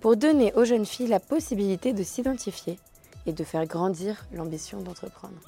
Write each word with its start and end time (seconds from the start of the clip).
pour 0.00 0.16
donner 0.16 0.52
aux 0.54 0.64
jeunes 0.64 0.86
filles 0.86 1.08
la 1.08 1.20
possibilité 1.20 1.92
de 1.92 2.02
s'identifier 2.02 2.78
et 3.26 3.32
de 3.32 3.44
faire 3.44 3.66
grandir 3.66 4.26
l'ambition 4.32 4.80
d'entreprendre. 4.80 5.40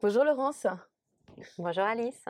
Bonjour 0.00 0.24
Laurence. 0.24 0.66
Bonjour 1.58 1.84
Alice. 1.84 2.24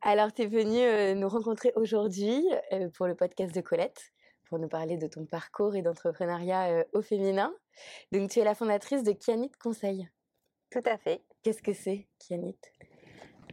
Alors, 0.00 0.32
tu 0.32 0.42
es 0.42 0.46
venue 0.46 0.80
euh, 0.80 1.14
nous 1.14 1.28
rencontrer 1.28 1.72
aujourd'hui 1.76 2.42
euh, 2.72 2.88
pour 2.96 3.06
le 3.06 3.14
podcast 3.14 3.54
de 3.54 3.60
Colette, 3.60 4.12
pour 4.48 4.58
nous 4.58 4.68
parler 4.68 4.96
de 4.96 5.06
ton 5.06 5.24
parcours 5.24 5.76
et 5.76 5.82
d'entrepreneuriat 5.82 6.70
euh, 6.70 6.84
au 6.92 7.02
féminin. 7.02 7.54
Donc, 8.12 8.30
tu 8.30 8.40
es 8.40 8.44
la 8.44 8.54
fondatrice 8.54 9.04
de 9.04 9.12
Kianit 9.12 9.52
Conseil. 9.62 10.08
Tout 10.70 10.82
à 10.84 10.98
fait. 10.98 11.22
Qu'est-ce 11.42 11.62
que 11.62 11.72
c'est, 11.72 12.08
Kianit? 12.18 12.58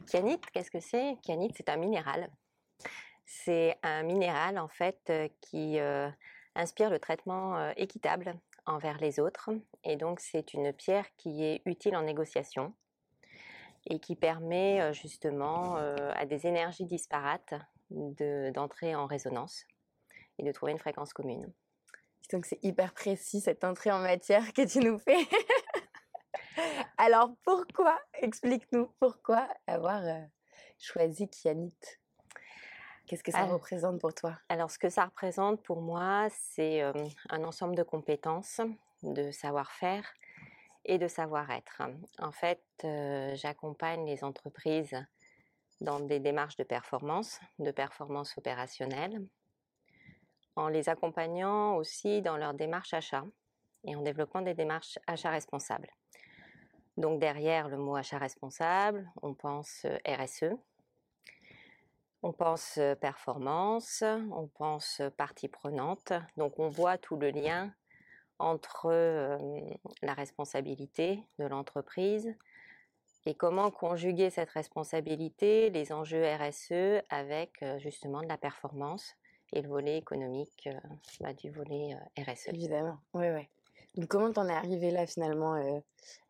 Kianit, 0.07 0.41
qu'est-ce 0.53 0.71
que 0.71 0.79
c'est? 0.79 1.17
Kianit, 1.21 1.51
c'est 1.55 1.69
un 1.69 1.77
minéral. 1.77 2.29
C'est 3.31 3.77
un 3.83 4.01
minéral, 4.01 4.57
en 4.57 4.67
fait, 4.67 5.13
qui 5.39 5.77
inspire 6.55 6.89
le 6.89 6.97
traitement 6.97 7.69
équitable 7.77 8.33
envers 8.65 8.97
les 8.97 9.19
autres. 9.19 9.51
Et 9.83 9.97
donc, 9.97 10.19
c'est 10.19 10.55
une 10.55 10.73
pierre 10.73 11.05
qui 11.15 11.43
est 11.43 11.61
utile 11.65 11.95
en 11.95 12.01
négociation 12.01 12.73
et 13.85 13.99
qui 13.99 14.15
permet 14.15 14.91
justement 14.93 15.75
à 15.75 16.25
des 16.25 16.47
énergies 16.47 16.85
disparates 16.85 17.53
d'entrer 17.91 18.95
en 18.95 19.05
résonance 19.05 19.63
et 20.39 20.43
de 20.43 20.51
trouver 20.51 20.71
une 20.71 20.79
fréquence 20.79 21.13
commune. 21.13 21.53
Donc 22.31 22.45
c'est 22.45 22.63
hyper 22.63 22.93
précis 22.93 23.41
cette 23.41 23.63
entrée 23.63 23.91
en 23.91 23.99
matière 23.99 24.53
que 24.53 24.65
tu 24.65 24.79
nous 24.79 24.97
fais. 24.97 25.17
Alors 26.97 27.31
pourquoi, 27.43 27.99
explique-nous, 28.13 28.87
pourquoi 28.99 29.47
avoir 29.67 30.03
choisi 30.77 31.29
Kianit 31.29 31.75
Qu'est-ce 33.09 33.23
que 33.23 33.31
ça 33.31 33.45
représente 33.45 33.99
pour 33.99 34.13
toi? 34.13 34.37
Alors 34.49 34.69
ce 34.69 34.77
que 34.77 34.89
ça 34.89 35.05
représente 35.05 35.63
pour 35.63 35.81
moi, 35.81 36.27
c'est 36.29 36.83
un 37.29 37.43
ensemble 37.43 37.75
de 37.75 37.81
compétences, 37.81 38.61
de 39.01 39.31
savoir-faire 39.31 40.05
et 40.85 40.99
de 40.99 41.07
savoir-être. 41.07 41.81
En 42.19 42.31
fait, 42.31 42.61
j'accompagne 43.33 44.05
les 44.05 44.23
entreprises 44.23 44.95
dans 45.81 45.99
des 45.99 46.19
démarches 46.19 46.55
de 46.57 46.63
performance, 46.63 47.39
de 47.57 47.71
performance 47.71 48.37
opérationnelle, 48.37 49.25
en 50.55 50.67
les 50.67 50.87
accompagnant 50.87 51.77
aussi 51.77 52.21
dans 52.21 52.37
leur 52.37 52.53
démarche 52.53 52.93
achat 52.93 53.25
et 53.85 53.95
en 53.95 54.03
développant 54.03 54.43
des 54.43 54.53
démarches 54.53 54.99
achat 55.07 55.31
responsables. 55.31 55.89
Donc 56.95 57.19
derrière 57.19 57.69
le 57.69 57.77
mot 57.77 57.95
achat 57.95 58.19
responsable, 58.19 59.09
on 59.23 59.33
pense 59.33 59.87
RSE, 60.05 60.53
on 62.21 62.33
pense 62.33 62.79
performance, 62.99 64.03
on 64.31 64.47
pense 64.47 65.01
partie 65.17 65.47
prenante. 65.47 66.13
Donc 66.37 66.59
on 66.59 66.69
voit 66.69 66.97
tout 66.97 67.15
le 67.15 67.29
lien 67.29 67.73
entre 68.39 68.89
la 70.01 70.13
responsabilité 70.13 71.23
de 71.39 71.45
l'entreprise 71.45 72.35
et 73.25 73.35
comment 73.35 73.69
conjuguer 73.69 74.29
cette 74.29 74.49
responsabilité, 74.49 75.69
les 75.69 75.91
enjeux 75.91 76.23
RSE 76.23 77.03
avec 77.09 77.63
justement 77.77 78.21
de 78.21 78.27
la 78.27 78.37
performance 78.37 79.15
et 79.51 79.61
le 79.61 79.69
volet 79.69 79.97
économique 79.97 80.69
bah, 81.19 81.33
du 81.33 81.51
volet 81.51 81.95
RSE. 82.17 82.49
Évidemment, 82.49 82.97
oui, 83.13 83.27
oui. 83.29 83.47
Donc 83.95 84.07
comment 84.07 84.31
t'en 84.31 84.47
es 84.47 84.53
arrivé 84.53 84.91
là 84.91 85.05
finalement 85.05 85.81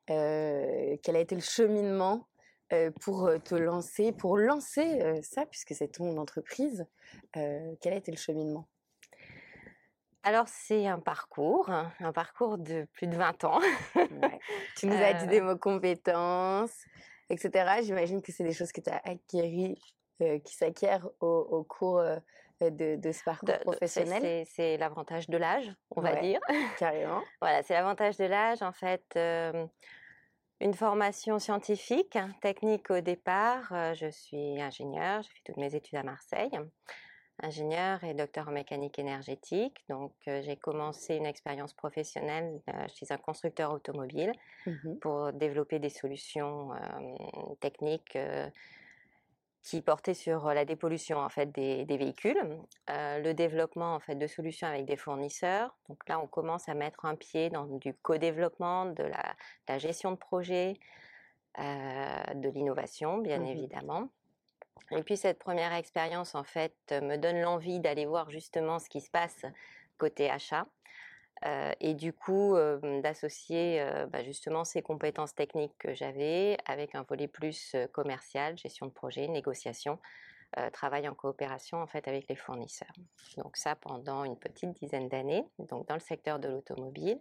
Quel 0.07 1.15
a 1.15 1.19
été 1.19 1.35
le 1.35 1.41
cheminement 1.41 2.28
pour 3.01 3.31
te 3.43 3.55
lancer, 3.55 4.11
pour 4.11 4.37
lancer 4.37 5.21
ça, 5.23 5.45
puisque 5.45 5.73
c'est 5.73 5.87
ton 5.87 6.17
entreprise 6.17 6.85
Quel 7.33 7.93
a 7.93 7.95
été 7.95 8.11
le 8.11 8.17
cheminement? 8.17 8.67
Alors, 10.23 10.47
c'est 10.47 10.85
un 10.85 10.99
parcours, 10.99 11.69
hein, 11.69 11.93
un 11.99 12.11
parcours 12.11 12.57
de 12.57 12.85
plus 12.93 13.07
de 13.07 13.15
20 13.15 13.43
ans. 13.45 13.59
Tu 14.77 14.87
nous 14.87 14.95
as 14.95 15.13
dit 15.13 15.27
des 15.27 15.41
mots 15.41 15.57
compétences, 15.57 16.85
etc. 17.29 17.81
J'imagine 17.83 18.21
que 18.21 18.31
c'est 18.31 18.43
des 18.43 18.53
choses 18.53 18.71
que 18.71 18.81
tu 18.81 18.89
as 18.89 19.01
acquéries, 19.03 19.81
qui 20.19 20.55
s'acquièrent 20.55 21.07
au, 21.21 21.63
cours 21.63 22.03
de, 22.61 23.11
ce 23.11 23.23
parcours 23.23 23.59
professionnel. 23.61 24.45
C'est 24.49 24.77
l'avantage 24.77 25.29
de 25.29 25.37
l'âge, 25.37 25.71
on 25.91 26.01
va 26.01 26.15
dire. 26.15 26.39
Carrément. 26.77 27.21
voilà, 27.41 27.63
c'est 27.63 27.73
l'avantage 27.73 28.17
de 28.17 28.25
l'âge. 28.25 28.61
En 28.61 28.73
fait, 28.73 29.03
une 30.61 30.73
formation 30.73 31.39
scientifique, 31.39 32.17
technique 32.41 32.91
au 32.91 33.01
départ. 33.01 33.71
je 33.95 34.09
suis 34.11 34.61
ingénieure, 34.61 35.21
j'ai 35.23 35.29
fait 35.29 35.41
toutes 35.45 35.57
mes 35.57 35.75
études 35.75 35.97
à 35.97 36.03
Marseille 36.03 36.51
ingénieur 37.41 38.03
et 38.03 38.13
docteur 38.13 38.49
en 38.49 38.51
mécanique 38.51 38.99
énergétique. 38.99 39.85
Donc, 39.87 40.13
j'ai 40.25 40.57
commencé 40.57 41.15
une 41.15 41.25
expérience 41.25 41.73
professionnelle 41.73 42.61
chez 42.93 43.11
un 43.11 43.17
constructeur 43.17 43.71
automobile 43.71 44.33
mmh 44.65 44.95
pour 45.01 45.31
développer 45.33 45.79
des 45.79 45.89
solutions 45.89 46.71
techniques 47.61 48.17
qui 49.61 49.81
portaient 49.81 50.13
sur 50.13 50.53
la 50.53 50.65
dépollution 50.65 51.17
en 51.19 51.29
fait 51.29 51.51
des, 51.51 51.85
véhicules, 51.85 52.59
le 52.87 53.33
développement 53.33 53.95
en 53.95 53.99
fait 53.99 54.15
de 54.15 54.27
solutions 54.27 54.67
avec 54.67 54.85
des 54.85 54.95
fournisseurs. 54.95 55.75
Donc 55.89 56.07
là, 56.07 56.19
on 56.19 56.27
commence 56.27 56.69
à 56.69 56.73
mettre 56.73 57.05
un 57.05 57.15
pied 57.15 57.49
dans 57.49 57.65
du 57.65 57.93
co-développement, 57.93 58.85
de 58.85 59.03
la, 59.67 59.77
gestion 59.77 60.11
de 60.11 60.17
projet, 60.17 60.79
de 61.57 62.49
l'innovation, 62.49 63.17
bien 63.17 63.39
mmh 63.39 63.47
évidemment. 63.47 64.09
Et 64.91 65.03
puis 65.03 65.17
cette 65.17 65.39
première 65.39 65.73
expérience, 65.73 66.35
en 66.35 66.43
fait, 66.43 66.75
me 66.91 67.17
donne 67.17 67.41
l'envie 67.41 67.79
d'aller 67.79 68.05
voir 68.05 68.29
justement 68.29 68.79
ce 68.79 68.89
qui 68.89 69.01
se 69.01 69.11
passe 69.11 69.45
côté 69.97 70.29
achat. 70.29 70.65
Et 71.79 71.93
du 71.93 72.13
coup, 72.13 72.55
d'associer 73.01 73.85
bah, 74.09 74.23
justement 74.23 74.65
ces 74.65 74.81
compétences 74.81 75.33
techniques 75.33 75.77
que 75.77 75.93
j'avais 75.93 76.57
avec 76.65 76.95
un 76.95 77.03
volet 77.03 77.27
plus 77.27 77.75
commercial, 77.93 78.57
gestion 78.57 78.85
de 78.85 78.91
projet, 78.91 79.27
négociation, 79.27 79.99
travail 80.73 81.07
en 81.07 81.13
coopération 81.13 81.77
en 81.77 81.87
fait 81.87 82.07
avec 82.07 82.27
les 82.27 82.35
fournisseurs. 82.35 82.91
Donc 83.37 83.55
ça 83.55 83.75
pendant 83.75 84.23
une 84.23 84.37
petite 84.37 84.71
dizaine 84.71 85.07
d'années, 85.07 85.45
donc 85.59 85.87
dans 85.87 85.93
le 85.95 86.01
secteur 86.01 86.39
de 86.39 86.49
l'automobile. 86.49 87.19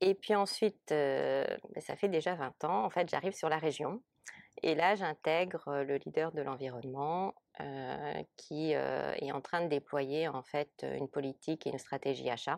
Et 0.00 0.14
puis 0.14 0.34
ensuite, 0.34 0.88
bah, 0.90 1.80
ça 1.80 1.96
fait 1.96 2.08
déjà 2.08 2.34
20 2.34 2.64
ans, 2.64 2.84
en 2.84 2.90
fait, 2.90 3.08
j'arrive 3.08 3.34
sur 3.34 3.48
la 3.48 3.58
région 3.58 4.02
et 4.62 4.74
là, 4.74 4.96
j'intègre 4.96 5.82
le 5.82 5.96
leader 5.96 6.32
de 6.32 6.42
l'environnement 6.42 7.34
qui 8.36 8.72
est 8.72 9.32
en 9.32 9.40
train 9.40 9.62
de 9.62 9.68
déployer 9.68 10.28
en 10.28 10.42
fait 10.42 10.70
une 10.82 11.08
politique 11.08 11.66
et 11.66 11.70
une 11.70 11.78
stratégie 11.78 12.28
achat. 12.30 12.56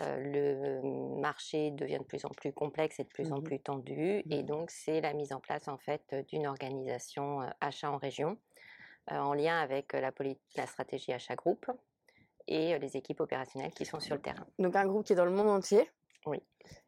Le 0.00 0.80
marché 1.20 1.70
devient 1.70 1.98
de 1.98 2.04
plus 2.04 2.24
en 2.24 2.30
plus 2.30 2.52
complexe 2.52 3.00
et 3.00 3.04
de 3.04 3.08
plus 3.08 3.32
en 3.32 3.38
mmh 3.38 3.44
plus 3.44 3.60
tendu, 3.60 4.22
et 4.30 4.42
mmh 4.42 4.46
donc 4.46 4.70
c'est 4.70 5.00
la 5.00 5.12
mise 5.12 5.32
en 5.32 5.40
place 5.40 5.68
en 5.68 5.78
fait 5.78 6.14
d'une 6.28 6.46
organisation 6.46 7.40
achat 7.60 7.90
en 7.90 7.98
région, 7.98 8.38
en 9.10 9.34
lien 9.34 9.60
avec 9.60 9.92
la, 9.92 10.12
la 10.56 10.66
stratégie 10.66 11.12
achat 11.12 11.34
groupe 11.34 11.70
et 12.46 12.78
les 12.78 12.96
équipes 12.96 13.20
opérationnelles 13.20 13.72
qui 13.72 13.84
sont 13.84 14.00
sur 14.00 14.14
le 14.16 14.20
terrain. 14.20 14.46
Donc 14.58 14.76
un 14.76 14.86
groupe 14.86 15.04
qui 15.04 15.12
est 15.12 15.16
dans 15.16 15.24
le 15.24 15.30
monde 15.30 15.48
entier. 15.48 15.90
Oui. 16.26 16.42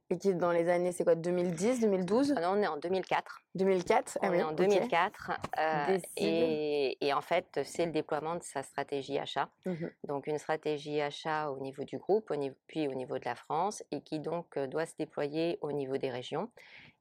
Et 0.09 0.19
qui 0.19 0.33
dans 0.35 0.53
les 0.53 0.69
années, 0.69 0.93
c'est 0.93 1.03
quoi, 1.03 1.17
2010, 1.17 1.81
2012 1.81 2.35
ah 2.37 2.41
Non, 2.41 2.51
on 2.53 2.63
est 2.63 2.67
en 2.69 2.77
2004. 2.77 3.43
2004 3.57 4.19
ah 4.23 4.29
On 4.29 4.33
est 4.35 4.43
en 4.43 4.53
2004. 4.53 5.33
Euh, 5.59 5.99
et, 6.17 6.97
et, 7.05 7.13
en 7.13 7.21
fait, 7.21 7.61
c'est 7.65 7.87
le 7.87 7.91
déploiement 7.91 8.37
de 8.37 8.43
sa 8.43 8.63
stratégie 8.63 9.19
achat. 9.19 9.49
Mmh 9.65 9.87
donc, 10.05 10.29
une 10.29 10.39
stratégie 10.39 11.01
achat 11.01 11.51
au 11.51 11.59
niveau 11.59 11.83
du 11.83 11.99
groupe, 11.99 12.31
au 12.31 12.37
niveau, 12.37 12.55
puis 12.69 12.87
au 12.87 12.95
niveau 12.95 13.19
de 13.19 13.25
la 13.25 13.35
France, 13.35 13.83
et 13.91 14.01
qui 14.01 14.21
donc 14.21 14.57
euh, 14.57 14.69
doit 14.69 14.87
se 14.87 14.95
déployer 14.97 15.59
au 15.61 15.73
niveau 15.73 15.97
des 15.97 16.11
régions. 16.11 16.51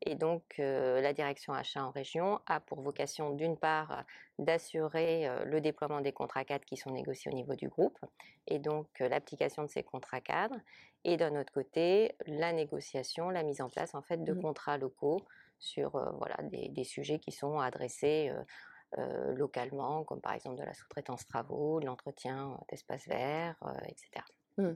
Et 0.01 0.15
donc, 0.15 0.43
euh, 0.57 0.99
la 0.99 1.13
direction 1.13 1.53
achat 1.53 1.85
en 1.85 1.91
région 1.91 2.39
a 2.47 2.59
pour 2.59 2.81
vocation, 2.81 3.29
d'une 3.31 3.57
part, 3.57 4.03
d'assurer 4.39 5.29
le 5.45 5.61
déploiement 5.61 6.01
des 6.01 6.11
contrats 6.11 6.43
cadres 6.43 6.65
qui 6.65 6.75
sont 6.75 6.89
négociés 6.89 7.31
au 7.31 7.35
niveau 7.35 7.55
du 7.55 7.69
groupe, 7.69 7.97
et 8.47 8.59
donc 8.59 8.87
l'application 8.99 9.63
de 9.63 9.69
ces 9.69 9.81
contrats 9.81 10.19
cadres, 10.19 10.59
et 11.05 11.17
d'un 11.17 11.39
autre 11.39 11.53
côté, 11.53 12.15
la 12.25 12.51
négociation, 12.51 13.29
la 13.29 13.43
mise 13.43 13.61
en 13.61 13.69
place 13.69 13.93
en 13.93 14.01
fait 14.01 14.23
de 14.23 14.33
mmh 14.33 14.41
contrats 14.41 14.77
locaux 14.77 15.21
sur 15.59 15.91
voilà, 16.17 16.35
des, 16.49 16.83
sujets 16.83 17.19
qui 17.19 17.31
sont 17.31 17.59
adressés 17.59 18.31
localement, 19.35 20.03
comme 20.03 20.19
par 20.19 20.33
exemple 20.33 20.57
de 20.57 20.63
la 20.63 20.73
sous-traitance 20.73 21.27
travaux, 21.27 21.79
de 21.79 21.85
l'entretien 21.85 22.57
d'espaces 22.69 23.07
verts, 23.07 23.55
etc. 23.87 24.25
Mmh. 24.57 24.71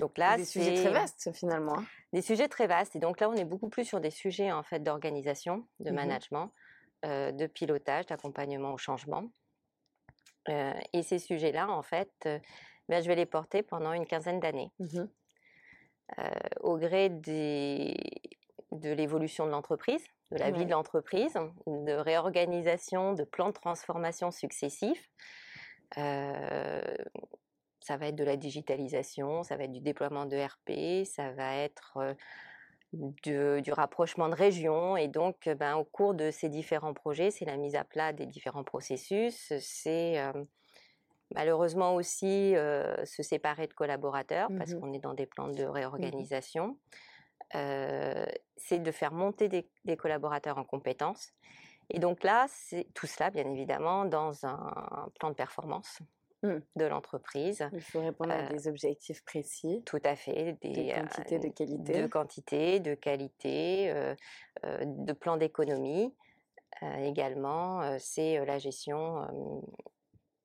Donc 0.00 0.18
là, 0.18 0.36
des 0.36 0.44
sujets 0.44 0.74
très 0.74 0.92
vastes 0.92 1.32
finalement. 1.32 1.78
Hein. 1.78 1.86
Des 2.12 2.22
sujets 2.22 2.48
très 2.48 2.66
vastes. 2.66 2.96
Et 2.96 2.98
donc 2.98 3.20
là, 3.20 3.28
on 3.28 3.34
est 3.34 3.44
beaucoup 3.44 3.68
plus 3.68 3.84
sur 3.84 4.00
des 4.00 4.10
sujets 4.10 4.52
en 4.52 4.62
fait 4.62 4.80
d'organisation, 4.80 5.66
de 5.80 5.90
mmh 5.90 5.94
management, 5.94 6.52
de 7.04 7.46
pilotage, 7.46 8.06
d'accompagnement 8.06 8.72
au 8.72 8.78
changement. 8.78 9.30
et 10.48 11.02
ces 11.02 11.18
sujets-là, 11.18 11.68
en 11.68 11.82
fait, 11.82 12.10
ben, 12.88 13.02
je 13.02 13.08
vais 13.08 13.16
les 13.16 13.26
porter 13.26 13.62
pendant 13.62 13.92
une 13.92 14.06
quinzaine 14.06 14.40
d'années. 14.40 14.70
Au 16.60 16.76
gré 16.78 17.08
des, 17.08 17.96
de 18.72 18.90
l'évolution 18.90 19.46
de 19.46 19.50
l'entreprise, 19.50 20.04
de 20.30 20.38
la 20.38 20.50
vie 20.50 20.64
de 20.64 20.70
l'entreprise, 20.70 21.34
de 21.66 21.92
réorganisation, 21.92 23.12
de 23.12 23.24
plans 23.24 23.48
de 23.48 23.54
transformation 23.54 24.30
successifs. 24.30 25.10
Euh, 25.98 26.82
ça 27.80 27.96
va 27.96 28.08
être 28.08 28.16
de 28.16 28.24
la 28.24 28.36
digitalisation, 28.36 29.44
ça 29.44 29.56
va 29.56 29.64
être 29.64 29.72
du 29.72 29.80
déploiement 29.80 30.26
de 30.26 30.36
RP, 30.36 31.04
ça 31.04 31.30
va 31.32 31.56
être 31.56 31.98
euh, 31.98 33.60
du 33.60 33.72
rapprochement 33.72 34.28
de 34.28 34.34
régions. 34.34 34.96
Et 34.96 35.06
donc, 35.06 35.48
ben, 35.48 35.76
au 35.76 35.84
cours 35.84 36.14
de 36.14 36.32
ces 36.32 36.48
différents 36.48 36.94
projets, 36.94 37.30
c'est 37.30 37.44
la 37.44 37.56
mise 37.56 37.76
à 37.76 37.84
plat 37.84 38.12
des 38.12 38.26
différents 38.26 38.64
processus, 38.64 39.52
c'est 39.60 40.18
euh, 40.18 40.32
malheureusement 41.34 41.94
aussi 41.94 42.54
se 43.04 43.22
séparer 43.22 43.66
de 43.66 43.74
collaborateurs 43.74 44.48
parce 44.58 44.72
mmh 44.72 44.80
qu'on 44.80 44.92
est 44.92 44.98
dans 44.98 45.14
des 45.14 45.26
plans 45.26 45.48
de 45.48 45.64
mmh 45.64 45.70
réorganisation 45.70 46.76
c'est 48.56 48.78
de 48.78 48.90
faire 48.90 49.12
monter 49.12 49.48
des, 49.48 49.96
collaborateurs 49.96 50.58
en 50.58 50.64
compétences. 50.64 51.32
Et 51.90 51.98
donc 51.98 52.24
là, 52.24 52.46
c'est 52.48 52.86
tout 52.94 53.06
cela, 53.06 53.30
bien 53.30 53.48
évidemment, 53.48 54.04
dans 54.04 54.44
un 54.44 55.08
plan 55.20 55.30
de 55.30 55.34
performance 55.34 56.00
mmh. 56.42 56.56
de 56.74 56.84
l'entreprise. 56.84 57.68
Il 57.72 57.80
faut 57.80 58.00
répondre 58.00 58.32
à 58.32 58.42
des 58.48 58.66
objectifs 58.66 59.24
précis. 59.24 59.82
Tout 59.86 60.00
à 60.02 60.16
fait. 60.16 60.58
Des, 60.62 60.92
de 60.92 60.98
quantité, 60.98 61.38
de 61.38 61.48
qualité. 61.48 62.02
De 62.02 62.06
quantité, 62.08 62.80
de 62.80 62.94
qualité, 62.94 64.14
de 64.64 65.12
plan 65.12 65.36
d'économie. 65.36 66.12
également, 66.98 67.98
c'est 68.00 68.44
la 68.44 68.58
gestion 68.58 69.28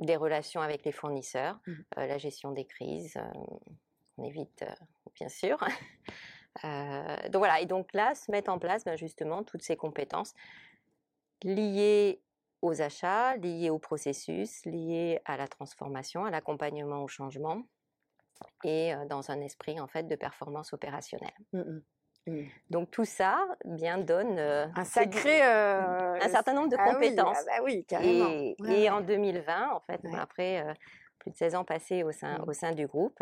des 0.02 0.16
relations 0.16 0.62
avec 0.62 0.84
les 0.84 0.92
fournisseurs, 0.92 1.60
mmh. 1.68 1.74
la 1.98 2.18
gestion 2.18 2.52
des 2.52 2.66
crises. 2.66 3.20
on 4.18 4.24
évite, 4.24 4.66
bien 5.16 5.30
sûr. 5.30 5.58
donc 6.64 7.38
voilà, 7.38 7.62
et 7.62 7.66
donc 7.66 7.94
là, 7.94 8.14
se 8.16 8.30
mettent 8.32 8.50
en 8.50 8.60
place 8.60 8.84
ben, 8.84 8.98
justement 8.98 9.44
toutes 9.44 9.62
ces 9.62 9.78
compétences 9.78 10.34
liées 11.44 12.22
aux 12.62 12.82
achats, 12.82 13.38
liées 13.38 13.70
au 13.70 13.80
processus, 13.80 14.66
liées 14.66 15.20
à 15.26 15.38
la 15.38 15.48
transformation, 15.48 16.26
à 16.26 16.32
l'accompagnement 16.32 17.04
au 17.04 17.08
changement 17.08 17.64
et 18.64 18.94
dans 19.10 19.32
un 19.32 19.40
esprit 19.42 19.80
en 19.80 19.88
fait 19.88 20.08
de 20.08 20.16
performance 20.16 20.74
opérationnelle. 20.74 21.34
Mmh 21.54 21.60
mmh. 21.60 21.82
Donc 22.70 22.92
tout 22.92 23.06
ça 23.06 23.44
bien 23.66 23.98
donne 23.98 24.38
un 24.40 24.84
sacré 24.84 25.42
un 25.42 26.30
certain 26.30 26.54
nombre 26.54 26.70
de 26.70 26.78
ah 26.80 26.94
compétences. 26.94 27.38
Ah 27.42 27.60
bah 27.60 27.64
oui, 27.64 27.84
carrément. 27.86 28.30
Et, 28.70 28.90
en 28.90 29.02
2020, 29.02 29.72
en 29.72 29.80
fait, 29.82 30.02
après 30.18 30.64
plus 31.20 31.32
de 31.32 31.36
16 31.36 31.56
ans 31.56 31.64
passés 31.64 32.04
au 32.04 32.12
sein, 32.12 32.44
au 32.48 32.54
sein 32.54 32.74
du 32.74 32.88
groupe, 32.88 33.22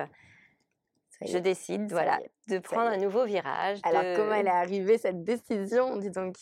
je 1.25 1.38
décide, 1.38 1.92
voilà, 1.92 2.19
de 2.48 2.60
prendre 2.60 2.90
un 2.90 2.98
nouveau 2.98 3.25
virage. 3.25 3.80
Alors, 3.84 4.04
comment 4.16 4.34
elle 4.34 4.48
est 4.48 4.51
arrivée 4.51 4.98
cette 4.98 5.24
décision, 5.24 5.98
dis 5.98 6.12
donc? 6.12 6.36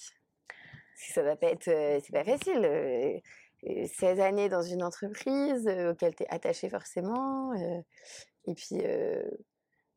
Ça 0.96 1.22
va 1.22 1.36
pas 1.36 1.48
être, 1.48 1.68
euh, 1.68 2.00
c'est 2.04 2.12
pas 2.12 2.24
facile. 2.24 3.22
16 3.64 4.04
euh, 4.04 4.04
euh, 4.04 4.22
années 4.22 4.50
dans 4.50 4.64
une 4.64 4.84
entreprise 4.84 5.68
auquel 5.68 6.16
tu 6.16 6.24
es 6.24 6.28
attaché 6.30 6.70
forcément. 6.70 7.54
et 7.54 8.54
puis, 8.56 8.82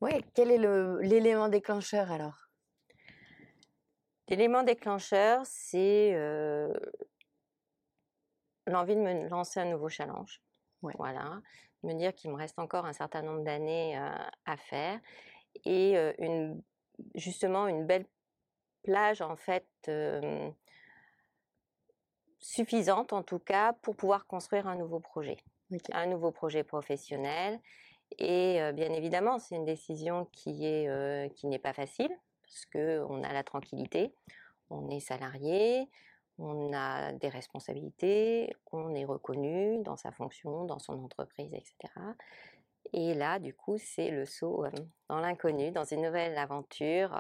ouais, 0.01 0.23
quel 0.35 0.51
est 0.51 0.59
l'élément 1.03 1.49
déclencheur 1.49 2.11
alors? 2.11 2.50
L'élément 4.31 4.63
déclencheur, 4.63 5.43
c'est 5.45 6.13
l'envie 8.67 8.95
de 8.95 9.01
me 9.01 9.29
lancer 9.29 9.61
un 9.61 9.65
nouveau 9.65 9.89
challenge. 9.89 10.41
Voilà 10.83 11.43
me 11.83 11.95
dire 11.95 12.15
qu'il 12.15 12.31
me 12.31 12.37
reste 12.37 12.59
encore 12.59 12.85
un 12.85 12.93
certain 12.93 13.23
nombre 13.23 13.43
d'années 13.43 13.97
à 14.45 14.57
faire 14.57 15.01
et 15.65 15.97
une, 16.19 16.63
justement 17.15 17.67
une 17.67 17.87
belle 17.87 18.07
plage 18.83 19.23
en 19.23 19.37
fait 19.37 19.67
suffisante 22.39 23.13
en 23.13 23.23
tout 23.23 23.39
cas 23.39 23.73
pour 23.83 23.97
pouvoir 23.97 24.27
construire 24.27 24.67
un 24.67 24.77
nouveau 24.77 25.01
projet, 25.01 25.39
un 25.93 26.07
nouveau 26.07 26.31
projet 26.31 26.65
professionnel. 26.65 27.61
Et 28.19 28.61
bien 28.75 28.93
évidemment, 28.93 29.39
c'est 29.39 29.57
une 29.57 29.65
décision 29.65 30.27
qui 30.33 30.67
est 30.67 31.35
qui 31.35 31.47
n'est 31.47 31.59
pas 31.59 31.73
facile 31.73 32.11
parce 32.51 32.67
que 32.67 33.05
on 33.09 33.23
a 33.23 33.33
la 33.33 33.45
tranquillité, 33.45 34.13
on 34.69 34.91
est 34.91 35.01
salarié, 35.01 35.89
on 36.39 36.73
a 36.73 37.13
des 37.13 37.29
responsabilités, 37.29 38.53
on 38.73 38.95
est 38.95 39.05
reconnu 39.05 39.83
dans 39.83 39.97
sa 39.97 40.11
fonction, 40.11 40.65
dans 40.65 40.79
son 40.79 41.03
entreprise, 41.05 41.53
etc. 41.55 41.75
Et 42.93 43.15
là, 43.15 43.39
du 43.39 43.55
coup, 43.55 43.79
c'est 43.79 44.11
le 44.11 44.25
saut 44.25 44.65
dans 45.09 45.21
l'inconnu, 45.21 45.71
dans 45.71 45.85
une 45.85 46.03
nouvelle 46.03 46.37
aventure, 46.37 47.17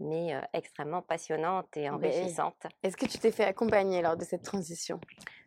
mais 0.00 0.38
extrêmement 0.52 1.00
passionnante 1.00 1.74
et 1.76 1.88
enrichissante. 1.88 2.66
Est-ce 2.82 2.96
que 2.96 3.06
tu 3.06 3.18
t'es 3.18 3.30
fait 3.30 3.44
accompagner 3.44 4.02
lors 4.02 4.16
de 4.16 4.24
cette 4.24 4.42
transition? 4.42 5.00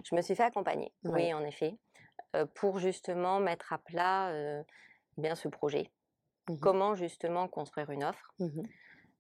Je 0.04 0.16
me 0.16 0.22
suis 0.22 0.36
fait 0.36 0.44
accompagner, 0.44 0.92
oui, 1.04 1.32
en 1.34 1.44
effet, 1.44 1.76
pour 2.56 2.80
justement 2.80 3.40
mettre 3.40 3.74
à 3.74 3.78
plat 3.78 4.34
bien 5.18 5.36
ce 5.36 5.48
projet. 5.50 5.92
Mmh 6.50 6.58
Comment 6.60 6.96
justement 6.96 7.48
construire 7.48 7.90
une 7.92 8.04
offre 8.04 8.34
mmh 8.40 8.62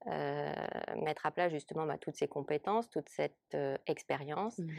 euh, 0.08 0.56
mettre 1.04 1.26
à 1.26 1.32
plat 1.32 1.50
justement 1.50 1.86
bah, 1.86 1.98
toutes 1.98 2.16
ces 2.16 2.30
compétences, 2.30 2.90
toute 2.90 3.10
cette 3.10 3.36
euh, 3.54 3.78
expérience, 3.86 4.58
mmh 4.58 4.70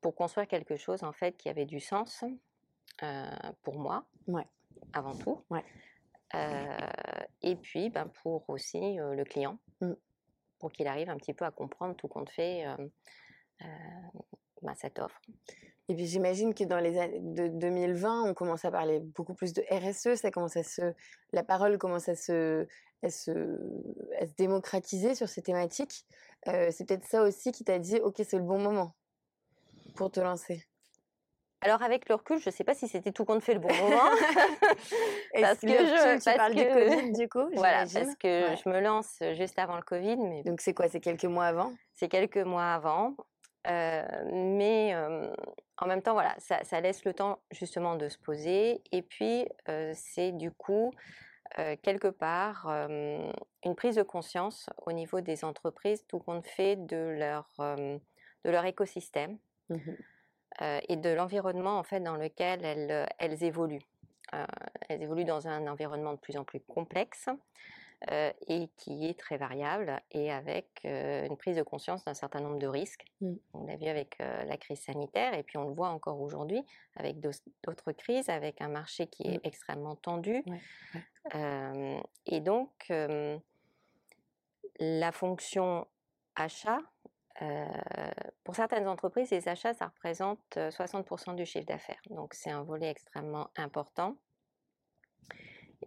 pour 0.00 0.14
construire 0.14 0.48
quelque 0.48 0.76
chose 0.76 1.02
en 1.02 1.12
fait 1.12 1.36
qui 1.36 1.50
avait 1.50 1.66
du 1.66 1.78
sens 1.78 2.24
euh, 3.02 3.26
pour 3.62 3.78
moi, 3.78 4.06
avant 4.94 5.14
tout. 5.14 5.44
et 7.42 7.56
puis 7.56 7.90
ben, 7.90 8.06
pour 8.22 8.48
aussi 8.48 8.80
le 8.96 9.24
client, 9.24 9.58
mmh. 9.82 9.92
pour 10.58 10.72
qu'il 10.72 10.86
arrive 10.86 11.10
un 11.10 11.18
petit 11.18 11.34
peu 11.34 11.44
à 11.44 11.50
comprendre 11.50 11.94
tout 11.96 12.08
compte 12.08 12.30
fait 12.30 12.64
bah, 14.62 14.72
cette 14.74 14.98
offre. 15.00 15.20
Et 15.90 15.94
puis 15.96 16.06
j'imagine 16.06 16.54
que 16.54 16.62
dans 16.62 16.78
les 16.78 17.00
années 17.00 17.18
de 17.20 17.48
2020, 17.48 18.22
on 18.22 18.32
commence 18.32 18.64
à 18.64 18.70
parler 18.70 19.00
beaucoup 19.00 19.34
plus 19.34 19.52
de 19.52 19.64
RSE, 19.72 20.20
ça 20.20 20.30
commence 20.30 20.56
à 20.56 20.62
se, 20.62 20.94
la 21.32 21.42
parole 21.42 21.78
commence 21.78 22.08
à 22.08 22.14
se, 22.14 22.64
à 23.02 23.10
se, 23.10 23.32
se 23.32 24.34
démocratiser 24.38 25.16
sur 25.16 25.28
ces 25.28 25.42
thématiques. 25.42 26.06
Euh, 26.46 26.70
c'est 26.70 26.86
peut-être 26.86 27.06
ça 27.06 27.24
aussi 27.24 27.50
qui 27.50 27.64
t'a 27.64 27.80
dit, 27.80 27.96
ok, 27.96 28.14
c'est 28.18 28.36
le 28.36 28.44
bon 28.44 28.60
moment 28.60 28.94
pour 29.96 30.12
te 30.12 30.20
lancer. 30.20 30.64
Alors 31.60 31.82
avec 31.82 32.08
le 32.08 32.14
recul, 32.14 32.38
je 32.38 32.50
ne 32.50 32.54
sais 32.54 32.62
pas 32.62 32.76
si 32.76 32.86
c'était 32.86 33.10
tout 33.10 33.24
compte 33.24 33.42
fait 33.42 33.54
le 33.54 33.60
bon 33.60 33.74
moment. 33.74 34.10
parce 35.40 35.58
que 35.58 35.66
je 35.66 36.18
tu 36.18 36.36
parles 36.36 36.54
du 36.54 36.68
Covid 36.68 37.12
du 37.14 37.28
coup. 37.28 37.50
Voilà, 37.54 37.84
parce 37.92 38.14
que 38.14 38.54
je 38.62 38.68
me 38.68 38.80
lance 38.80 39.16
juste 39.34 39.58
avant 39.58 39.74
le 39.74 39.82
Covid. 39.82 40.18
Mais 40.18 40.44
donc 40.44 40.60
c'est 40.60 40.72
quoi? 40.72 40.88
C'est 40.88 41.00
quelques 41.00 41.24
mois 41.24 41.46
avant? 41.46 41.72
C'est 41.96 42.08
quelques 42.08 42.38
mois 42.38 42.74
avant. 42.74 43.16
Euh, 43.66 44.04
mais 44.32 44.94
en 45.76 45.86
même 45.86 46.02
temps, 46.02 46.14
voilà, 46.14 46.34
ça, 46.38 46.62
ça, 46.64 46.80
laisse 46.80 47.04
le 47.04 47.12
temps 47.12 47.40
justement 47.50 47.96
de 47.96 48.08
se 48.08 48.18
poser. 48.18 48.82
Et 48.92 49.02
puis, 49.02 49.46
c'est 49.94 50.32
du 50.32 50.50
coup 50.50 50.92
quelque 51.82 52.08
part 52.08 52.66
une 52.68 53.74
prise 53.76 53.96
de 53.96 54.02
conscience 54.02 54.70
au 54.86 54.92
niveau 54.92 55.20
des 55.20 55.44
entreprises, 55.44 56.06
tout 56.06 56.20
compte 56.20 56.46
fait 56.46 56.76
de 56.76 56.96
leur, 57.18 57.48
de 57.58 58.50
leur 58.50 58.64
écosystème 58.64 59.38
mmh 59.68 59.76
et 60.88 60.96
de 60.96 61.08
l'environnement 61.08 61.78
en 61.78 61.84
fait 61.84 62.00
dans 62.00 62.16
lequel 62.16 62.64
elles, 62.64 63.08
elles 63.18 63.44
évoluent. 63.44 63.86
elles 64.88 65.00
évoluent 65.00 65.24
dans 65.24 65.46
un 65.48 65.66
environnement 65.68 66.12
de 66.12 66.18
plus 66.18 66.36
en 66.36 66.44
plus 66.44 66.60
complexe 66.60 67.30
euh, 68.08 68.32
et 68.48 68.68
qui 68.78 69.06
est 69.06 69.18
très 69.18 69.36
variable 69.36 70.00
et 70.10 70.32
avec 70.32 70.80
euh, 70.86 71.26
une 71.26 71.36
prise 71.36 71.58
de 71.58 71.62
conscience 71.62 72.02
d'un 72.06 72.14
certain 72.14 72.40
nombre 72.40 72.58
de 72.58 72.66
risques. 72.66 73.04
Mmh. 73.20 73.34
On 73.52 73.66
l'a 73.66 73.76
vu 73.76 73.88
avec 73.88 74.16
euh, 74.22 74.42
la 74.44 74.56
crise 74.56 74.80
sanitaire 74.80 75.34
et 75.34 75.42
puis 75.42 75.58
on 75.58 75.68
le 75.68 75.74
voit 75.74 75.90
encore 75.90 76.18
aujourd'hui 76.18 76.64
avec 76.96 77.20
d'autres 77.20 77.92
crises, 77.92 78.30
avec 78.30 78.62
un 78.62 78.68
marché 78.68 79.06
qui 79.06 79.24
est 79.24 79.36
mmh. 79.36 79.40
extrêmement 79.44 79.96
tendu. 79.96 80.42
et 81.34 82.40
donc, 82.40 82.90
la 84.78 85.12
fonction 85.12 85.86
achat, 86.36 86.78
pour 88.44 88.56
certaines 88.56 88.88
entreprises, 88.88 89.30
les 89.30 89.46
achats, 89.46 89.74
ça 89.74 89.88
représente 89.88 90.56
60% 90.56 91.34
du 91.34 91.44
chiffre 91.44 91.66
d'affaires. 91.66 92.00
Donc, 92.08 92.32
c'est 92.32 92.50
un 92.50 92.62
volet 92.62 92.88
extrêmement 92.88 93.50
important. 93.56 94.16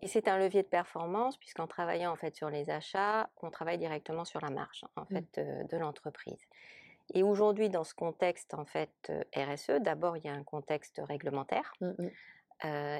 Et 0.02 0.08
c'est 0.08 0.28
un 0.28 0.38
levier 0.38 0.64
de 0.64 0.68
performance 0.68 1.38
puisqu'en 1.38 1.68
travaillant 1.68 2.12
en 2.12 2.16
fait 2.16 2.36
sur 2.36 2.50
les 2.50 2.70
achats, 2.70 3.30
on 3.42 3.52
travaille 3.52 3.78
directement 3.78 4.26
sur 4.26 4.42
la 4.42 4.50
marge 4.50 4.84
en 4.96 5.04
mmh. 5.04 5.06
fait 5.06 5.40
de, 5.70 5.78
l'entreprise. 5.78 6.40
Et 7.14 7.22
aujourd'hui, 7.22 7.70
dans 7.70 7.84
ce 7.84 7.94
contexte 7.94 8.54
en 8.54 8.66
fait 8.66 9.12
RSE, 9.36 9.82
d'abord 9.82 10.18
il 10.18 10.26
y 10.26 10.30
a 10.30 10.34
un 10.34 10.44
contexte 10.44 11.02
réglementaire, 11.08 11.74
mmh 11.82 12.08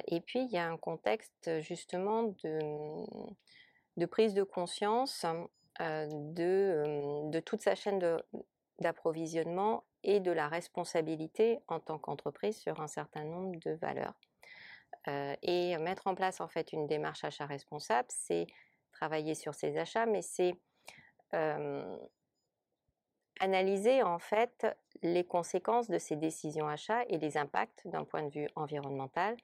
et 0.06 0.20
puis 0.20 0.40
il 0.40 0.50
y 0.50 0.58
a 0.58 0.66
un 0.66 0.76
contexte 0.76 1.60
justement 1.60 2.34
de, 2.42 2.58
de 3.96 4.06
prise 4.06 4.34
de 4.34 4.42
conscience 4.42 5.24
de, 5.80 7.30
de, 7.30 7.40
toute 7.40 7.62
sa 7.62 7.74
chaîne 7.74 7.98
d'approvisionnement 8.80 9.84
et 10.02 10.20
de 10.20 10.30
la 10.30 10.48
responsabilité 10.48 11.60
en 11.68 11.80
tant 11.80 11.98
qu'entreprise 11.98 12.58
sur 12.58 12.80
un 12.80 12.88
certain 12.88 13.24
nombre 13.24 13.58
de 13.60 13.72
valeurs. 13.72 14.14
Et 15.06 15.76
mettre 15.78 16.06
en 16.06 16.14
place 16.14 16.40
en 16.40 16.48
fait 16.48 16.72
une 16.72 16.86
démarche 16.86 17.24
achat 17.24 17.46
responsable, 17.46 18.08
c'est 18.10 18.46
travailler 18.92 19.34
sur 19.34 19.54
ses 19.54 19.76
achats, 19.76 20.06
mais 20.06 20.22
c'est 20.22 20.54
analyser 23.40 24.02
en 24.02 24.18
fait 24.18 24.66
les 25.02 25.24
conséquences 25.24 25.90
de 25.90 25.98
ces 25.98 26.16
décisions 26.16 26.68
achats 26.68 27.04
et 27.08 27.18
les 27.18 27.36
impacts 27.36 27.86
d'un 27.86 28.04
point 28.04 28.22
de 28.22 28.30
vue 28.30 28.48
environnemental, 28.54 29.36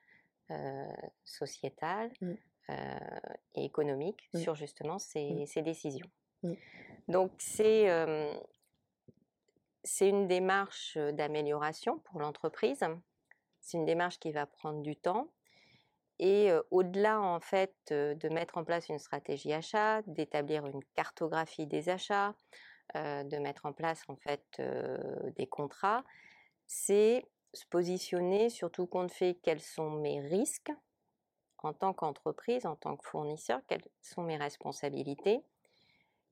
sociétal 1.24 2.10
mmh. 2.20 2.32
et 3.56 3.64
économique 3.64 4.28
mmh. 4.32 4.38
sur 4.38 4.54
justement 4.54 4.98
ces, 4.98 5.44
mmh. 5.56 5.62
décisions. 5.62 6.10
Donc 7.08 7.32
c'est 7.38 7.88
c'est 9.82 10.08
une 10.08 10.28
démarche 10.28 10.96
d'amélioration 10.98 11.98
pour 12.00 12.20
l'entreprise. 12.20 12.84
C'est 13.60 13.78
une 13.78 13.86
démarche 13.86 14.18
qui 14.18 14.32
va 14.32 14.46
prendre 14.46 14.82
du 14.82 14.96
temps. 14.96 15.28
Et 16.22 16.50
au-delà 16.70 17.18
en 17.18 17.40
fait 17.40 17.74
de 17.88 18.28
mettre 18.28 18.58
en 18.58 18.64
place 18.64 18.90
une 18.90 18.98
stratégie 18.98 19.54
achat, 19.54 20.02
d'établir 20.06 20.66
une 20.66 20.84
cartographie 20.94 21.66
des 21.66 21.88
achats, 21.88 22.34
de 22.94 23.38
mettre 23.38 23.64
en 23.64 23.72
place 23.72 24.02
en 24.08 24.16
fait 24.16 24.44
des 25.36 25.46
contrats, 25.46 26.04
c'est 26.66 27.26
se 27.54 27.64
positionner 27.66 28.50
sur 28.50 28.70
tout 28.70 28.86
compte 28.86 29.10
fait 29.10 29.38
quels 29.42 29.62
sont 29.62 29.90
mes 29.90 30.20
risques 30.20 30.70
en 31.62 31.72
tant 31.72 31.94
qu'entreprise, 31.94 32.66
en 32.66 32.76
tant 32.76 32.96
que 32.96 33.06
fournisseur, 33.06 33.60
quelles 33.66 33.84
sont 34.02 34.22
mes 34.22 34.36
responsabilités, 34.36 35.42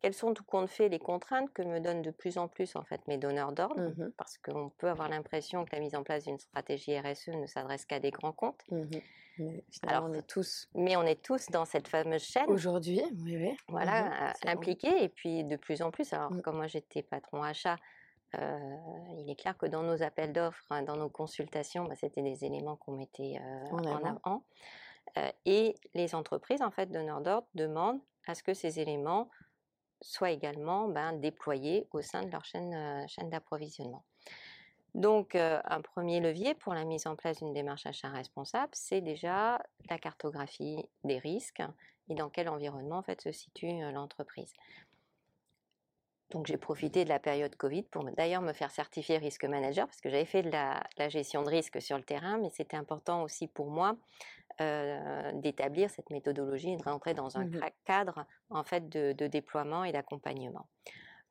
quelles 0.00 0.14
sont 0.14 0.35
tout 0.35 0.45
compte 0.45 0.68
fait 0.68 0.90
les 0.90 0.99
contraintes 0.99 1.50
que 1.54 1.62
me 1.62 1.80
donnent 1.80 2.02
de 2.02 2.11
plus 2.11 2.37
en 2.37 2.47
plus 2.47 2.76
en 2.76 2.85
fait 2.85 3.00
mes 3.09 3.16
donneurs 3.16 3.52
d'ordre, 3.52 3.80
mmh 3.80 4.12
parce 4.18 4.37
qu'on 4.37 4.71
peut 4.76 4.88
avoir 4.88 5.09
l'impression 5.09 5.64
que 5.64 5.75
la 5.75 5.80
mise 5.80 5.95
en 5.95 6.02
place 6.02 6.25
d'une 6.25 6.38
stratégie 6.38 6.99
RSE 6.99 7.28
ne 7.28 7.47
s'adresse 7.47 7.87
qu'à 7.87 8.00
des 8.00 8.11
grands 8.11 8.33
comptes. 8.33 8.62
Mmh 8.71 8.85
mais 9.38 9.64
Alors, 9.87 10.04
on 10.09 10.12
est 10.14 10.26
tous. 10.26 10.68
Mais 10.75 10.97
on 10.97 11.02
est 11.02 11.23
tous 11.23 11.47
dans 11.50 11.64
cette 11.64 11.88
fameuse 11.88 12.23
chaîne. 12.23 12.49
Aujourd'hui, 12.49 13.02
oui, 13.25 13.37
oui. 13.37 13.57
Voilà, 13.68 14.33
mmh 14.45 14.49
impliqués 14.49 15.04
et 15.04 15.09
puis 15.09 15.45
de 15.45 15.57
plus 15.57 15.83
en 15.83 15.90
plus. 15.90 16.12
Alors, 16.12 16.30
comme 16.42 16.57
moi 16.57 16.66
j'étais 16.66 17.02
patron 17.02 17.42
achat, 17.42 17.76
euh, 18.35 18.59
il 19.16 19.30
est 19.30 19.37
clair 19.37 19.57
que 19.57 19.66
dans 19.66 19.83
nos 19.83 20.02
appels 20.02 20.33
d'offres, 20.33 20.64
hein, 20.71 20.83
dans 20.83 20.97
nos 20.97 21.09
consultations, 21.09 21.85
bah, 21.85 21.95
c'était 21.97 22.23
des 22.23 22.45
éléments 22.45 22.76
qu'on 22.76 22.92
mettait 22.92 23.38
euh, 23.40 23.71
en, 23.71 23.85
en 23.85 24.04
avant. 24.04 24.45
Euh, 25.16 25.30
et 25.47 25.75
les 25.95 26.14
entreprises, 26.14 26.62
en 26.62 26.71
fait, 26.71 26.87
donneurs 26.87 27.23
d'ordre, 27.23 27.49
demandent 27.54 28.00
à 28.26 28.35
ce 28.35 28.42
que 28.42 28.52
ces 28.52 28.80
éléments 28.80 29.30
soit 30.02 30.30
également 30.30 30.88
ben, 30.88 31.14
déployés 31.14 31.88
au 31.92 32.02
sein 32.02 32.23
de 32.23 32.30
leur 32.30 32.45
chaîne, 32.45 33.09
chaîne 33.09 33.30
d'approvisionnement. 33.30 34.04
Donc, 34.98 35.36
euh, 35.36 35.60
un 35.64 35.80
premier 35.80 36.18
levier 36.18 36.54
pour 36.54 36.74
la 36.74 36.84
mise 36.84 37.06
en 37.06 37.14
place 37.14 37.38
d'une 37.38 37.52
démarche 37.52 37.86
achat 37.86 38.08
responsable, 38.08 38.72
c'est 38.72 39.00
déjà 39.00 39.62
la 39.88 39.96
cartographie 39.96 40.84
des 41.04 41.18
risques 41.18 41.62
et 42.08 42.16
dans 42.16 42.28
quel 42.28 42.48
environnement 42.48 42.98
en 42.98 43.02
fait, 43.02 43.20
se 43.20 43.30
situe 43.30 43.80
euh, 43.80 43.92
l'entreprise. 43.92 44.52
Donc 46.30 46.48
j'ai 46.48 46.56
profité 46.56 47.04
de 47.04 47.08
la 47.08 47.20
période 47.20 47.54
Covid 47.54 47.84
pour 47.84 48.02
d'ailleurs 48.10 48.42
me 48.42 48.52
faire 48.52 48.72
certifier 48.72 49.18
risque 49.18 49.44
manager 49.44 49.86
parce 49.86 50.00
que 50.00 50.10
j'avais 50.10 50.24
fait 50.24 50.42
de 50.42 50.50
la, 50.50 50.82
gestion 51.08 51.44
de 51.44 51.48
risque 51.48 51.80
sur 51.80 51.96
le 51.96 52.02
terrain, 52.02 52.36
mais 52.36 52.50
c'était 52.50 52.76
important 52.76 53.22
aussi 53.22 53.46
pour 53.46 53.70
moi 53.70 53.96
euh, 54.60 55.32
d'établir 55.34 55.90
cette 55.90 56.10
méthodologie 56.10 56.72
et 56.72 56.76
de 56.76 56.82
rentrer 56.82 57.14
dans 57.14 57.38
un 57.38 57.44
mmh 57.44 57.60
cadre 57.84 58.26
en 58.50 58.64
fait 58.64 58.88
de, 58.88 59.26
déploiement 59.28 59.84
et 59.84 59.92
d'accompagnement. 59.92 60.66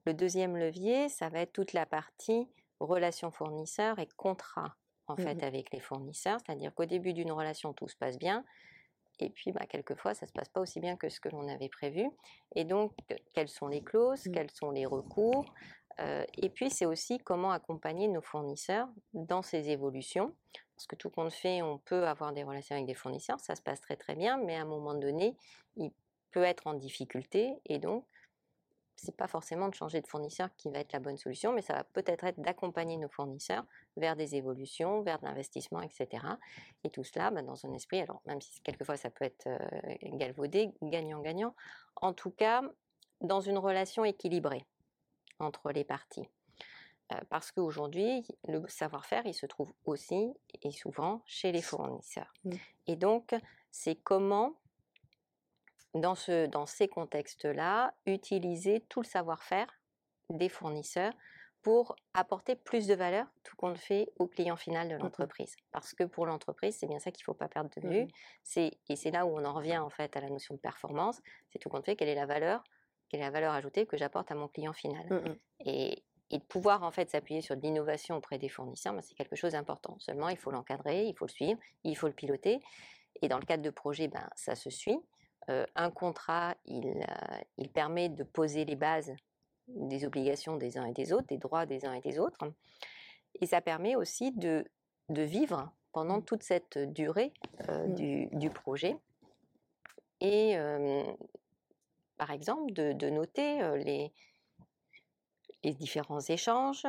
Le 0.06 0.14
deuxième 0.14 0.56
levier, 0.56 1.10
ça 1.10 1.28
va 1.28 1.42
être 1.42 1.52
toute 1.52 1.74
la 1.74 1.86
partie 1.86 2.48
relations 2.80 3.32
fournisseurs 3.32 4.00
et 4.00 4.08
contrats 4.16 4.76
en 5.08 5.14
mmh 5.14 5.18
fait 5.18 5.44
avec 5.44 5.72
les 5.72 5.80
fournisseurs, 5.80 6.40
c'est-à-dire 6.46 6.74
qu'au 6.74 6.86
début 6.86 7.14
d'une 7.14 7.32
relation 7.32 7.74
tout 7.74 7.88
se 7.88 7.96
passe 7.96 8.18
bien, 8.18 8.44
et 9.20 9.30
puis, 9.30 9.52
bah, 9.52 9.66
quelquefois, 9.68 10.14
ça 10.14 10.26
ne 10.26 10.28
se 10.28 10.34
passe 10.34 10.50
pas 10.50 10.62
aussi 10.62 10.80
bien 10.80 10.96
que 10.96 11.10
ce 11.10 11.20
que 11.20 11.30
l'on 11.30 11.48
avait 11.48 11.70
prévu. 11.70 12.10
Et 12.56 12.66
donc, 12.66 12.94
quelles 13.34 13.48
sont 13.48 13.68
les 13.68 13.82
clauses, 13.82 14.26
mmh. 14.28 14.32
quels 14.32 14.52
sont 14.52 14.72
les 14.72 14.86
recours 14.86 15.46
euh, 16.00 16.24
Et 16.38 16.50
puis, 16.50 16.70
c'est 16.70 16.86
aussi 16.86 17.18
comment 17.18 17.52
accompagner 17.52 18.08
nos 18.08 18.22
fournisseurs 18.22 18.88
dans 19.14 19.42
ces 19.42 19.70
évolutions. 19.70 20.36
Parce 20.76 20.86
que 20.86 20.96
tout 20.96 21.10
compte 21.10 21.34
fait, 21.34 21.64
on 21.64 21.80
peut 21.80 22.06
avoir 22.06 22.34
des 22.34 22.44
relations 22.44 22.76
avec 22.76 22.86
des 22.86 22.94
fournisseurs, 22.94 23.40
ça 23.40 23.56
se 23.56 23.64
passe 23.64 23.82
très 23.82 23.96
très 23.96 24.16
bien, 24.16 24.38
mais 24.38 24.56
à 24.56 24.62
un 24.62 24.66
moment 24.66 24.94
donné, 24.94 25.36
il 25.76 25.92
peut 26.32 26.44
être 26.44 26.68
en 26.68 26.76
difficulté. 26.76 27.56
Et 27.66 27.80
donc, 27.80 28.06
c'est 28.98 29.16
pas 29.16 29.28
forcément 29.28 29.70
de 29.70 29.76
changer 29.76 30.02
de 30.02 30.08
fournisseur 30.08 30.50
qui 30.58 30.70
va 30.70 30.80
être 30.80 30.92
la 30.92 31.00
bonne 31.00 31.18
solution, 31.18 31.54
mais 31.54 31.62
ça 31.62 31.74
va 31.74 31.84
peut-être 31.84 32.24
être, 32.26 32.40
d'accompagner 32.42 32.98
nos 32.98 33.08
fournisseurs 33.08 33.64
vers 33.96 34.16
des 34.16 34.36
évolutions, 34.36 35.02
vers 35.02 35.20
de 35.20 35.26
l'investissement, 35.26 35.82
etc. 35.82 36.26
Et 36.84 36.90
tout 36.90 37.04
cela 37.04 37.32
bah, 37.32 37.44
dans 37.44 37.66
un 37.66 37.74
esprit, 37.74 38.02
alors 38.02 38.22
même 38.26 38.42
si 38.42 38.60
quelquefois 38.62 38.98
ça 38.98 39.10
peut 39.10 39.26
être 39.26 39.48
euh, 39.48 39.58
galvaudé, 40.18 40.72
gagnant-gagnant, 40.82 41.56
en 41.96 42.14
tout 42.14 42.32
cas 42.32 42.62
dans 43.22 43.40
une 43.40 43.58
relation 43.58 44.04
équilibrée 44.04 44.66
entre 45.40 45.72
les 45.72 45.84
parties. 45.84 46.28
Euh, 47.14 47.20
parce 47.30 47.52
qu'aujourd'hui, 47.52 48.26
le 48.48 48.68
savoir-faire, 48.68 49.26
il 49.26 49.34
se 49.34 49.46
trouve 49.46 49.72
aussi 49.86 50.34
et 50.62 50.72
souvent 50.72 51.22
chez 51.26 51.52
les 51.52 51.62
fournisseurs. 51.62 52.34
Mmh. 52.44 52.52
Et 52.88 52.96
donc, 52.96 53.34
c'est 53.72 53.96
comment 53.96 54.56
dans, 55.98 56.16
ce, 56.16 56.46
dans 56.48 56.66
ces 56.66 56.88
contextes-là, 56.88 57.94
utiliser 58.06 58.82
tout 58.90 59.02
le 59.02 59.08
savoir-faire 59.08 59.68
des 60.30 60.50
fournisseurs 60.50 61.14
pour 61.62 61.96
apporter 62.14 62.56
plus 62.56 62.88
de 62.88 62.94
valeur, 62.94 63.28
tout 63.44 63.56
compte 63.58 63.78
fait, 63.78 64.08
au 64.20 64.28
client 64.28 64.56
final 64.56 64.88
de 64.88 64.96
mmh 64.96 65.00
l'entreprise. 65.00 65.56
Parce 65.72 65.94
que 65.94 66.06
pour 66.06 66.26
l'entreprise, 66.26 66.78
c'est 66.78 66.88
bien 66.88 67.00
ça 67.00 67.12
qu'il 67.12 67.24
ne 67.24 67.26
faut 67.26 67.34
pas 67.34 67.50
perdre 67.50 67.70
de 67.76 67.82
vue. 67.82 68.04
Mmh 68.04 68.08
c'est, 68.44 68.72
et 68.88 68.96
c'est 68.96 69.12
là 69.12 69.26
où 69.26 69.38
on 69.38 69.44
en 69.44 69.54
revient 69.54 69.78
en 69.78 69.90
fait 69.90 70.16
à 70.16 70.22
la 70.22 70.30
notion 70.30 70.56
de 70.56 70.60
performance. 70.60 71.22
C'est 71.50 71.60
tout 71.60 71.68
compte 71.70 71.86
fait 71.86 71.96
quelle 71.96 72.08
est 72.08 72.16
la 72.16 72.26
valeur, 72.26 72.64
quelle 73.10 73.20
est 73.20 73.24
la 73.24 73.32
valeur 73.32 73.54
ajoutée 73.54 73.86
que 73.86 73.98
j'apporte 73.98 74.32
à 74.32 74.36
mon 74.36 74.48
client 74.48 74.74
final. 74.74 75.06
Mmh 75.10 75.36
et, 75.66 76.04
et, 76.30 76.38
de 76.38 76.44
pouvoir 76.44 76.84
en 76.84 76.92
fait 76.92 77.10
s'appuyer 77.10 77.42
sur 77.42 77.58
de 77.58 77.62
l'innovation 77.62 78.16
auprès 78.16 78.38
des 78.38 78.48
fournisseurs, 78.48 78.94
ben, 78.94 79.02
c'est 79.02 79.16
quelque 79.16 79.36
chose 79.36 79.52
d'important. 79.52 79.98
Seulement, 80.00 80.30
il 80.30 80.38
faut 80.38 80.52
l'encadrer, 80.52 81.06
il 81.06 81.18
faut 81.18 81.26
le 81.26 81.32
suivre, 81.32 81.60
il 81.84 81.98
faut 81.98 82.08
le 82.08 82.14
piloter. 82.14 82.62
Et 83.22 83.28
dans 83.28 83.40
le 83.40 83.46
cadre 83.46 83.64
de 83.64 83.70
projet, 83.72 84.08
ben, 84.08 84.30
ça 84.36 84.56
se 84.56 84.70
suit. 84.70 85.00
Un 85.48 85.92
contrat, 85.92 86.56
il, 86.66 87.70
permet 87.74 88.10
de 88.10 88.24
poser 88.24 88.66
les 88.66 88.76
bases 88.76 89.14
des 89.68 90.06
obligations 90.06 90.58
des 90.58 90.78
uns 90.78 90.86
et 90.86 90.94
des 90.94 91.14
autres, 91.14 91.28
des 91.28 91.38
droits 91.38 91.66
des 91.66 91.86
uns 91.86 91.94
et 91.94 92.02
des 92.02 92.20
autres. 92.20 92.52
Et 93.40 93.46
ça 93.46 93.62
permet 93.62 93.96
aussi 93.96 94.32
de, 94.32 94.66
vivre 95.10 95.72
pendant 95.94 96.18
mmh. 96.18 96.26
toute 96.26 96.44
cette 96.44 96.78
durée 96.78 97.34
euh, 97.70 97.88
mmh. 97.88 98.38
du, 98.38 98.50
projet. 98.50 98.98
Et 100.20 100.58
euh, 100.58 101.04
par 102.18 102.32
exemple, 102.32 102.74
de, 102.74 103.10
noter 103.10 103.60
les, 103.78 104.12
les, 105.64 105.74
différents 105.74 106.20
échanges, 106.20 106.86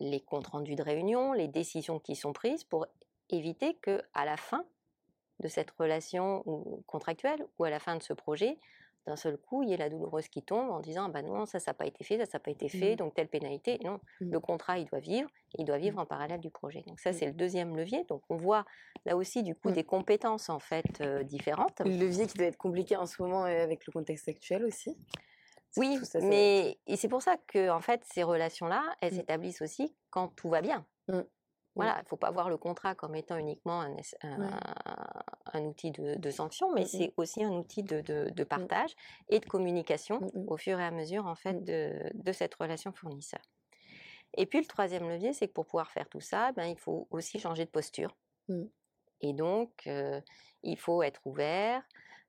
les 0.00 0.20
comptes 0.20 0.48
rendus 0.48 0.76
de 0.76 0.82
réunion, 0.82 1.32
les 1.32 1.48
décisions 1.48 1.98
qui 1.98 2.16
sont 2.16 2.32
prises 2.32 2.64
pour 2.64 2.86
éviter 3.30 3.74
que 3.74 4.02
à 4.14 4.24
la 4.24 4.36
fin 4.36 4.64
de 5.40 5.48
cette 5.48 5.70
relation 5.72 6.42
contractuelle 6.86 7.46
ou 7.58 7.64
à 7.64 7.70
la 7.70 7.78
fin 7.78 7.96
de 7.96 8.02
ce 8.02 8.12
projet, 8.12 8.58
d'un 9.08 9.16
seul 9.16 9.38
coup, 9.38 9.62
il 9.62 9.70
y 9.70 9.74
a 9.74 9.76
la 9.76 9.88
douloureuse 9.88 10.28
qui 10.28 10.42
tombe 10.42 10.70
en 10.70 10.80
disant 10.80 11.08
bah 11.08 11.22
non, 11.22 11.46
ça, 11.46 11.58
ça 11.58 11.70
n'a 11.70 11.74
pas 11.74 11.86
été 11.86 12.04
fait, 12.04 12.18
ça, 12.18 12.26
ça 12.26 12.32
n'a 12.34 12.40
pas 12.40 12.50
été 12.50 12.68
fait, 12.68 12.92
mmh. 12.92 12.96
donc 12.96 13.14
telle 13.14 13.28
pénalité. 13.28 13.78
Non, 13.82 14.00
mmh. 14.20 14.30
le 14.30 14.40
contrat, 14.40 14.78
il 14.78 14.84
doit 14.84 14.98
vivre, 14.98 15.30
il 15.56 15.64
doit 15.64 15.78
vivre 15.78 15.96
mmh. 15.96 16.00
en 16.00 16.06
parallèle 16.06 16.40
du 16.40 16.50
projet. 16.50 16.84
Donc 16.86 17.00
ça, 17.00 17.12
c'est 17.12 17.26
le 17.26 17.32
deuxième 17.32 17.74
levier. 17.76 18.04
Donc 18.04 18.22
on 18.28 18.36
voit 18.36 18.64
là 19.06 19.16
aussi 19.16 19.42
du 19.42 19.54
coup 19.54 19.70
des 19.70 19.84
compétences 19.84 20.50
en 20.50 20.58
fait 20.58 21.00
euh, 21.00 21.22
différentes. 21.22 21.80
Le 21.84 21.96
levier 21.96 22.26
qui 22.26 22.36
doit 22.36 22.46
être 22.46 22.58
compliqué 22.58 22.96
en 22.96 23.06
ce 23.06 23.22
moment 23.22 23.46
euh, 23.46 23.62
avec 23.62 23.86
le 23.86 23.92
contexte 23.92 24.28
actuel 24.28 24.64
aussi. 24.64 24.96
Oui, 25.76 25.98
mais 26.22 26.78
et 26.86 26.96
c'est 26.96 27.08
pour 27.08 27.22
ça 27.22 27.36
que 27.46 27.70
en 27.70 27.80
fait 27.80 28.02
ces 28.04 28.22
relations-là, 28.22 28.82
elles 29.00 29.14
s'établissent 29.14 29.62
aussi 29.62 29.94
quand 30.10 30.28
tout 30.28 30.48
va 30.48 30.60
bien. 30.60 30.86
Voilà, 31.74 31.96
il 31.98 32.02
ne 32.02 32.08
faut 32.08 32.16
pas 32.16 32.30
voir 32.30 32.48
le 32.48 32.56
contrat 32.56 32.94
comme 32.94 33.14
étant 33.14 33.36
uniquement 33.36 33.82
un, 33.82 35.64
outil 35.64 35.92
de, 35.92 36.30
sanction, 36.30 36.72
mais 36.74 36.82
mmh 36.82 36.86
c'est 36.86 37.12
aussi 37.16 37.44
un 37.44 37.52
outil 37.52 37.84
de, 37.84 38.02
mmh. 38.30 38.44
partage 38.46 38.94
et 39.28 39.38
de 39.38 39.46
communication 39.46 40.20
au 40.48 40.56
fur 40.56 40.80
et 40.80 40.84
à 40.84 40.90
mesure 40.90 41.26
en 41.26 41.36
fait 41.36 41.64
de, 41.64 42.32
cette 42.32 42.54
relation 42.56 42.92
fournisseur. 42.92 43.40
Et 44.36 44.46
puis 44.46 44.58
le 44.58 44.66
troisième 44.66 45.08
levier, 45.08 45.32
c'est 45.32 45.48
que 45.48 45.52
pour 45.52 45.66
pouvoir 45.66 45.90
faire 45.90 46.08
tout 46.08 46.20
ça, 46.20 46.52
ben, 46.52 46.64
il 46.64 46.78
faut 46.78 47.06
aussi 47.10 47.38
changer 47.38 47.64
de 47.64 47.70
posture. 47.70 48.16
Et 49.20 49.32
donc, 49.32 49.70
euh, 49.86 50.20
il 50.62 50.78
faut 50.78 51.02
être 51.02 51.20
ouvert, 51.24 51.82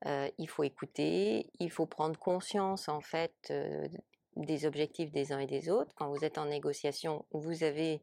euh, 0.05 0.29
il 0.37 0.47
faut 0.47 0.63
écouter, 0.63 1.49
il 1.59 1.71
faut 1.71 1.85
prendre 1.85 2.17
conscience 2.17 2.87
en 2.87 3.01
fait 3.01 3.33
euh, 3.51 3.87
des 4.35 4.65
objectifs 4.65 5.11
des 5.11 5.33
uns 5.33 5.39
et 5.39 5.47
des 5.47 5.69
autres. 5.69 5.93
Quand 5.95 6.09
vous 6.09 6.23
êtes 6.23 6.37
en 6.37 6.45
négociation, 6.45 7.25
vous 7.31 7.63
avez 7.63 8.01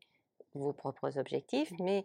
vos 0.56 0.72
propres 0.72 1.18
objectifs, 1.18 1.70
mmh. 1.72 1.84
mais 1.84 2.04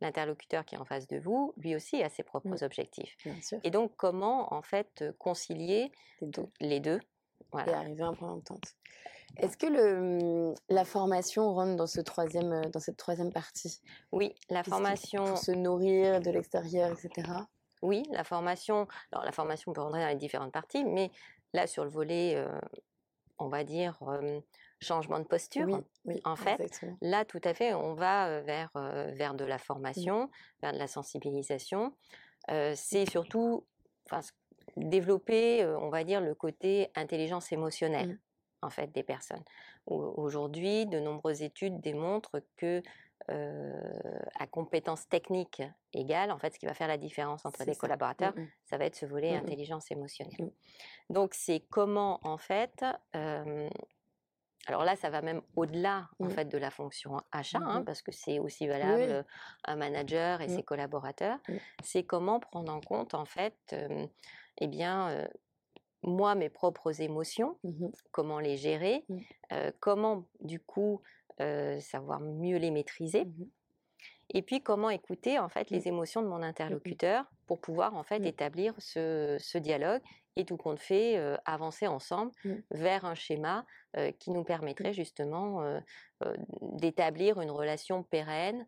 l'interlocuteur 0.00 0.64
qui 0.64 0.74
est 0.74 0.78
en 0.78 0.84
face 0.84 1.06
de 1.06 1.18
vous, 1.18 1.54
lui 1.56 1.74
aussi 1.74 2.02
a 2.02 2.08
ses 2.08 2.22
propres 2.22 2.48
mmh. 2.48 2.64
objectifs. 2.64 3.16
Et 3.64 3.70
donc, 3.70 3.92
comment 3.96 4.52
en 4.52 4.62
fait 4.62 5.04
concilier 5.18 5.90
les 6.60 6.80
deux, 6.80 7.00
et 7.54 7.72
arriver 7.72 8.02
à 8.02 8.08
un 8.08 8.14
point 8.14 8.28
d'entente. 8.28 8.76
Est-ce 9.38 9.56
que 9.56 9.66
le, 9.66 10.54
la 10.68 10.84
formation 10.84 11.52
rentre 11.52 11.76
dans, 11.76 11.86
ce 11.86 12.00
troisième, 12.00 12.66
dans 12.70 12.80
cette 12.80 12.96
troisième 12.96 13.32
partie? 13.32 13.80
Oui, 14.12 14.34
la 14.48 14.64
formation. 14.64 15.24
Pour 15.24 15.38
se 15.38 15.52
nourrir 15.52 16.20
de 16.20 16.30
l'extérieur, 16.30 16.90
etc. 16.90 17.30
Oui, 17.82 18.04
la 18.12 18.24
formation. 18.24 18.86
Alors, 19.12 19.24
la 19.24 19.32
formation 19.32 19.72
peut 19.72 19.80
rentrer 19.80 20.00
dans 20.00 20.08
les 20.08 20.16
différentes 20.16 20.52
parties, 20.52 20.84
mais 20.84 21.10
là, 21.52 21.66
sur 21.66 21.84
le 21.84 21.90
volet, 21.90 22.34
euh, 22.36 22.48
on 23.38 23.48
va 23.48 23.64
dire, 23.64 23.98
changement 24.80 25.18
de 25.18 25.24
posture. 25.24 25.82
Oui, 26.04 26.20
en 26.24 26.36
fait, 26.36 26.84
là, 27.00 27.24
tout 27.24 27.40
à 27.44 27.54
fait, 27.54 27.74
on 27.74 27.94
va 27.94 28.40
vers, 28.42 28.70
vers 28.74 29.34
de 29.34 29.44
la 29.44 29.56
mmh. 29.56 29.60
formation, 29.60 30.30
vers 30.62 30.72
de 30.72 30.78
la 30.78 30.86
sensibilisation. 30.86 31.94
c'est 32.48 33.08
surtout 33.10 33.64
développer, 34.76 35.64
on 35.64 35.88
va 35.88 36.04
dire, 36.04 36.20
le 36.20 36.34
côté 36.34 36.90
intelligence 36.94 37.52
émotionnelle. 37.52 38.08
Mmh. 38.08 38.18
En 38.62 38.70
fait, 38.70 38.90
des 38.90 39.02
personnes. 39.02 39.44
Aujourd'hui, 39.86 40.86
de 40.86 40.98
nombreuses 40.98 41.42
études 41.42 41.80
démontrent 41.80 42.40
que 42.56 42.82
à 43.28 44.46
compétences 44.50 45.08
techniques 45.08 45.62
égales, 45.92 46.30
en 46.30 46.38
fait, 46.38 46.54
ce 46.54 46.58
qui 46.58 46.66
va 46.66 46.74
faire 46.74 46.88
la 46.88 46.96
différence 46.96 47.44
entre 47.44 47.64
les 47.64 47.76
collaborateurs, 47.76 48.34
mmh 48.36 48.46
ça 48.64 48.78
va 48.78 48.86
être 48.86 48.96
ce 48.96 49.06
volet 49.06 49.36
intelligence 49.36 49.90
émotionnelle. 49.90 50.50
Donc, 51.10 51.34
c'est 51.34 51.60
comment, 51.70 52.18
en 52.22 52.38
fait, 52.38 52.84
alors 54.66 54.84
là, 54.84 54.96
ça 54.96 55.10
va 55.10 55.22
même 55.22 55.42
au-delà 55.54 56.08
en 56.18 56.26
mmh. 56.26 56.30
fait 56.30 56.44
de 56.46 56.58
la 56.58 56.70
fonction 56.70 57.20
achat, 57.32 57.58
hein, 57.58 57.80
mmh 57.80 57.84
parce 57.84 58.02
que 58.02 58.12
c'est 58.12 58.38
aussi 58.38 58.66
valable 58.66 59.24
un 59.64 59.76
manager 59.76 60.40
et 60.40 60.46
mmh. 60.46 60.56
ses 60.56 60.62
collaborateurs. 60.62 61.38
C'est 61.82 62.02
comment 62.02 62.40
prendre 62.40 62.72
en 62.72 62.80
compte 62.80 63.14
en 63.14 63.24
fait, 63.24 63.74
eh 64.58 64.66
bien, 64.66 65.28
moi 66.02 66.34
mes 66.34 66.48
propres 66.48 67.00
émotions, 67.00 67.58
comment 68.10 68.40
les 68.40 68.56
gérer, 68.56 69.04
comment 69.80 70.24
du 70.40 70.60
coup 70.60 71.00
savoir 71.38 72.20
mieux 72.20 72.56
les 72.56 72.70
maîtriser. 72.70 73.26
Et 74.30 74.42
puis 74.42 74.60
comment 74.60 74.90
écouter 74.90 75.38
en 75.38 75.48
fait 75.48 75.70
les 75.70 75.86
émotions 75.86 76.22
de 76.22 76.26
mon 76.26 76.42
interlocuteur 76.42 77.24
pour 77.46 77.60
pouvoir 77.60 77.94
en 77.94 78.02
fait 78.02 78.24
établir 78.26 78.74
ce 78.78 79.58
dialogue 79.58 80.02
et 80.36 80.44
tout 80.44 80.56
compte 80.56 80.78
fait 80.78 81.18
avancer 81.44 81.86
ensemble 81.86 82.32
mmh. 82.44 82.54
vers 82.70 83.04
un 83.04 83.14
schéma 83.14 83.64
qui 84.18 84.30
nous 84.30 84.44
permettrait 84.44 84.90
mmh. 84.90 84.94
justement 84.94 85.80
d'établir 86.60 87.40
une 87.40 87.50
relation 87.50 88.02
pérenne, 88.02 88.66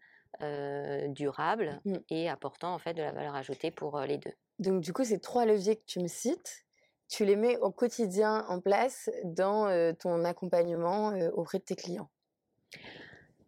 durable 1.08 1.80
mmh. 1.84 1.94
et 2.10 2.28
apportant 2.28 2.74
en 2.74 2.78
fait 2.78 2.94
de 2.94 3.02
la 3.02 3.12
valeur 3.12 3.34
ajoutée 3.34 3.70
pour 3.70 4.00
les 4.00 4.18
deux. 4.18 4.32
Donc 4.58 4.80
du 4.80 4.92
coup, 4.92 5.04
ces 5.04 5.20
trois 5.20 5.46
leviers 5.46 5.76
que 5.76 5.84
tu 5.86 6.00
me 6.00 6.08
cites, 6.08 6.66
tu 7.08 7.24
les 7.24 7.36
mets 7.36 7.56
au 7.58 7.70
quotidien 7.70 8.44
en 8.48 8.60
place 8.60 9.10
dans 9.24 9.94
ton 9.96 10.24
accompagnement 10.24 11.08
auprès 11.34 11.58
de 11.58 11.64
tes 11.64 11.76
clients? 11.76 12.10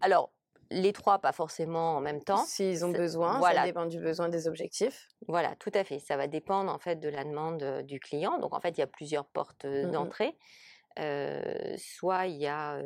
Alors, 0.01 0.31
les 0.71 0.93
trois, 0.93 1.19
pas 1.19 1.33
forcément 1.33 1.97
en 1.97 2.01
même 2.01 2.23
temps. 2.23 2.45
S'ils 2.45 2.85
ont 2.85 2.91
besoin, 2.91 3.39
voilà. 3.39 3.61
ça 3.61 3.67
dépend 3.67 3.87
du 3.87 3.99
besoin 3.99 4.29
des 4.29 4.47
objectifs. 4.47 5.09
Voilà, 5.27 5.57
tout 5.57 5.73
à 5.75 5.85
fait. 5.85 5.99
Ça 5.99 6.17
va 6.17 6.29
dépendre 6.29 6.73
en 6.73 6.79
fait 6.79 6.97
de 6.97 7.09
la 7.09 7.25
demande 7.25 7.83
du 7.83 7.99
client. 7.99 8.39
Donc 8.39 8.55
en 8.55 8.61
fait, 8.61 8.71
il 8.71 8.79
y 8.79 8.83
a 8.83 8.87
plusieurs 8.87 9.27
portes 9.27 9.65
mmh 9.65 9.91
d'entrée. 9.91 10.37
soit 11.77 12.27
il 12.27 12.37
y 12.37 12.47
a 12.47 12.81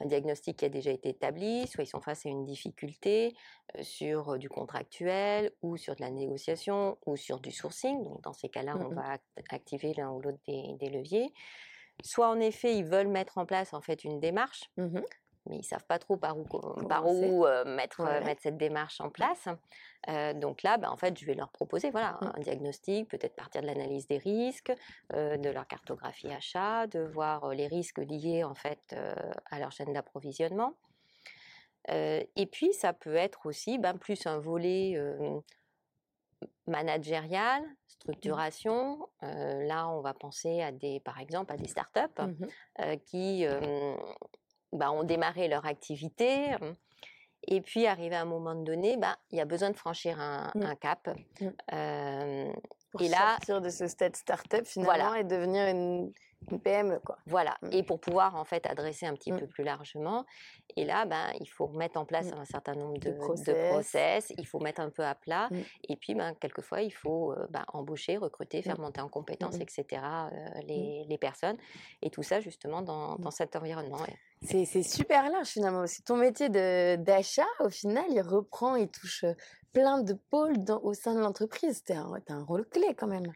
un 0.00 0.06
diagnostic 0.06 0.58
qui 0.58 0.64
a 0.66 0.68
déjà 0.68 0.90
été 0.90 1.08
établi, 1.08 1.66
soit 1.68 1.84
ils 1.84 1.88
sont 1.88 2.00
face 2.00 2.26
à 2.26 2.28
une 2.28 2.44
difficulté 2.44 3.34
sur 3.80 4.38
du 4.38 4.50
contractuel 4.50 5.52
ou 5.62 5.78
sur 5.78 5.96
de 5.96 6.02
la 6.02 6.10
négociation 6.10 6.98
ou 7.06 7.16
sur 7.16 7.40
du 7.40 7.50
sourcing. 7.50 8.02
Donc 8.02 8.20
dans 8.22 8.34
ces 8.34 8.50
cas-là, 8.50 8.76
on 8.78 8.90
mmh 8.90 8.94
va 8.94 9.18
activer 9.48 9.94
l'un 9.94 10.10
ou 10.10 10.20
l'autre 10.20 10.38
des, 10.46 10.90
leviers. 10.90 11.32
Soit 12.02 12.28
en 12.28 12.40
effet, 12.40 12.76
ils 12.76 12.84
veulent 12.84 13.08
mettre 13.08 13.38
en 13.38 13.46
place 13.46 13.72
en 13.72 13.80
fait 13.80 14.04
une 14.04 14.20
démarche. 14.20 14.70
Mmh 14.76 15.00
mais 15.46 15.58
ils 15.58 15.64
savent 15.64 15.84
pas 15.86 15.98
trop 15.98 16.16
par 16.16 16.38
où, 16.38 16.44
par 16.88 17.06
où 17.06 17.46
mettre, 17.66 18.02
mettre 18.24 18.42
cette 18.42 18.56
démarche 18.56 19.00
en 19.00 19.10
place. 19.10 19.48
donc 20.36 20.62
là, 20.62 20.78
bah, 20.78 20.90
en 20.90 20.96
fait, 20.96 21.18
je 21.18 21.26
vais 21.26 21.34
leur 21.34 21.50
proposer 21.50 21.90
voilà, 21.90 22.18
mmh. 22.20 22.32
un 22.36 22.40
diagnostic, 22.40 23.08
peut-être 23.08 23.34
partir 23.34 23.62
de 23.62 23.66
l'analyse 23.66 24.06
des 24.06 24.18
risques, 24.18 24.72
de 25.10 25.50
leur 25.50 25.66
cartographie 25.66 26.32
achat, 26.32 26.86
de 26.86 27.00
voir 27.00 27.48
les 27.50 27.66
risques 27.66 27.98
liés 27.98 28.44
en 28.44 28.54
fait 28.54 28.94
à 29.50 29.58
leur 29.58 29.72
chaîne 29.72 29.92
d'approvisionnement. 29.92 30.74
et 31.88 32.48
puis, 32.50 32.72
ça 32.72 32.92
peut 32.92 33.16
être 33.16 33.46
aussi 33.46 33.78
ben, 33.78 33.96
plus 33.98 34.26
un 34.26 34.38
volet 34.38 35.00
managérial, 36.66 37.62
mmh. 37.62 37.74
structuration. 37.88 39.08
là, 39.20 39.88
on 39.88 40.00
va 40.00 40.14
penser 40.14 40.62
à 40.62 40.70
des, 40.70 41.00
par 41.00 41.18
exemple, 41.18 41.52
à 41.52 41.56
des 41.56 41.68
startups 41.68 42.00
mmh 42.18 42.46
qui 43.04 43.46
bah, 44.72 44.90
ont 44.90 45.04
démarré 45.04 45.48
leur 45.48 45.66
activité. 45.66 46.50
Et 47.48 47.60
puis, 47.60 47.86
arrivé 47.86 48.14
à 48.14 48.22
un 48.22 48.26
moment 48.26 48.54
donné, 48.54 48.96
bah, 48.96 49.16
il 49.30 49.38
y 49.38 49.40
a 49.40 49.44
besoin 49.44 49.70
de 49.70 49.76
franchir 49.76 50.20
un, 50.20 50.50
mmh. 50.54 50.76
cap. 50.80 51.08
Mmh. 51.40 52.52
Pour 52.92 53.02
et 53.02 53.08
là, 53.08 53.36
sortir 53.36 53.60
de 53.60 53.70
ce 53.70 53.86
stade 53.86 54.14
start-up 54.14 54.66
finalement 54.66 55.14
et 55.14 55.24
devenir 55.24 55.66
une, 55.66 56.12
une 56.50 56.60
PME. 56.60 57.00
Quoi. 57.00 57.18
Voilà, 57.26 57.56
mmh. 57.62 57.68
et 57.72 57.82
pour 57.82 58.00
pouvoir 58.00 58.36
en 58.36 58.44
fait 58.44 58.66
adresser 58.66 59.06
un 59.06 59.14
petit 59.14 59.32
peu 59.32 59.46
plus 59.46 59.64
largement. 59.64 60.24
Et 60.76 60.84
là, 60.84 61.04
ben, 61.06 61.32
il 61.40 61.46
faut 61.46 61.68
mettre 61.68 61.98
en 61.98 62.04
place 62.04 62.32
un 62.32 62.44
certain 62.44 62.74
nombre 62.74 62.98
de, 62.98 63.12
process. 63.12 64.32
il 64.36 64.46
faut 64.46 64.60
mettre 64.60 64.80
un 64.80 64.90
peu 64.90 65.04
à 65.04 65.14
plat. 65.14 65.48
Et 65.88 65.96
puis, 65.96 66.14
ben, 66.14 66.34
quelquefois, 66.34 66.82
il 66.82 66.92
faut 66.92 67.34
ben, 67.50 67.64
embaucher, 67.68 68.16
recruter, 68.16 68.62
faire 68.62 68.80
monter 68.80 69.00
en 69.00 69.08
compétences, 69.08 69.56
etc. 69.56 70.02
les, 70.66 71.04
les, 71.08 71.18
personnes. 71.18 71.56
Et 72.00 72.10
tout 72.10 72.22
ça 72.22 72.40
justement 72.40 72.82
dans, 72.82 73.16
dans 73.16 73.30
cet 73.30 73.54
environnement. 73.56 73.98
C'est 74.42 74.82
super 74.82 75.30
large 75.30 75.48
finalement. 75.48 75.86
C'est 75.86 76.04
ton 76.04 76.16
métier 76.16 76.48
d'achat, 76.48 77.46
au 77.60 77.68
final, 77.68 78.04
il 78.10 78.20
reprend, 78.20 78.76
il 78.76 78.88
touche 78.88 79.24
plein 79.72 80.02
de 80.02 80.14
pôles 80.14 80.58
dans, 80.64 80.80
au 80.82 80.94
sein 80.94 81.14
de 81.14 81.20
l'entreprise. 81.20 81.82
Tu 81.84 81.92
as, 81.92 82.04
un 82.28 82.44
rôle 82.44 82.66
clé 82.68 82.94
quand 82.96 83.06
même. 83.06 83.32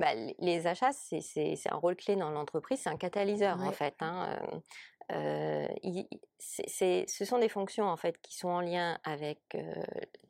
Bah, 0.00 0.14
les 0.38 0.66
achats, 0.66 0.92
c'est 0.92 1.58
un 1.70 1.76
rôle 1.76 1.96
clé 1.96 2.16
dans 2.16 2.30
l'entreprise, 2.30 2.80
c'est 2.80 2.90
un 2.90 2.96
catalyseur 2.96 3.60
en 3.60 3.72
fait. 3.72 3.94
Hein, 4.00 4.38
euh, 5.10 5.66
ce 6.38 7.24
sont 7.24 7.38
des 7.38 7.48
fonctions 7.48 7.86
en 7.86 7.96
fait 7.96 8.20
qui 8.20 8.36
sont 8.36 8.48
en 8.48 8.60
lien 8.60 8.98
avec 9.04 9.56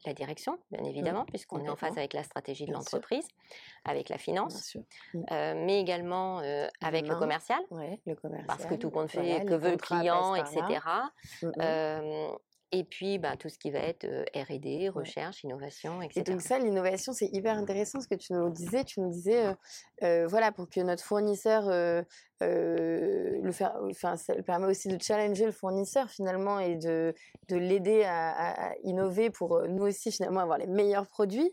la 0.07 0.15
direction, 0.15 0.59
bien 0.71 0.83
mmh, 0.83 0.87
évidemment, 0.87 1.25
puisqu'on 1.27 1.65
est 1.65 1.69
en 1.69 1.77
face 1.77 1.97
avec 1.97 2.15
la 2.15 2.23
stratégie 2.23 2.65
de 2.65 2.73
l'entreprise, 2.73 3.27
avec 3.85 4.09
la 4.09 4.19
finance, 4.19 4.77
mmh. 5.13 5.21
mais 5.57 5.81
également 5.81 6.39
avec 6.81 7.07
le 7.07 7.17
commercial, 7.17 7.61
le 7.71 8.15
commercial, 8.15 8.47
parce 8.47 8.67
que 8.67 8.75
tout 8.75 8.91
compte 8.91 9.11
fait, 9.11 9.45
que 9.45 9.55
veut 9.55 9.73
le 9.73 9.77
client, 9.77 10.35
etc. 10.35 10.81
Et 12.71 12.85
puis, 12.85 13.19
bah, 13.19 13.37
tout 13.39 13.49
ce 13.49 13.59
qui 13.59 13.71
va 13.71 13.79
être 13.79 14.07
R&D, 14.35 14.91
recherche, 14.91 15.43
innovation, 15.43 16.03
etc. 16.03 16.21
Et 16.21 16.23
donc 16.31 16.43
ça, 16.43 16.59
l'innovation, 16.59 17.13
c'est 17.13 17.29
hyper 17.33 17.57
intéressant 17.57 18.01
ce 18.01 18.09
que 18.09 18.15
tu 18.15 18.35
nous 18.35 18.51
disais. 18.51 18.85
Tu 18.85 19.01
nous 19.01 19.11
disais, 19.11 19.55
voilà, 20.03 20.53
pour 20.53 20.69
que 20.69 20.81
notre 20.81 21.03
fournisseur 21.03 21.65
le 22.41 23.53
faire, 23.53 23.75
enfin, 23.91 24.17
ça 24.17 24.35
permet 24.43 24.67
aussi 24.67 24.89
de 24.89 25.01
challenger 25.03 25.47
le 25.47 25.53
fournisseur 25.53 26.11
finalement 26.11 26.61
et 26.61 26.77
de, 26.77 27.15
de 27.49 27.57
l'aider 27.57 28.05
à, 28.05 28.75
innover 28.85 29.31
pour 29.31 29.67
nous 29.67 29.85
aussi 29.85 30.13
finalement 30.13 30.41
avoir 30.41 30.59
les 30.59 30.67
meilleurs 30.67 31.09
produits. 31.09 31.51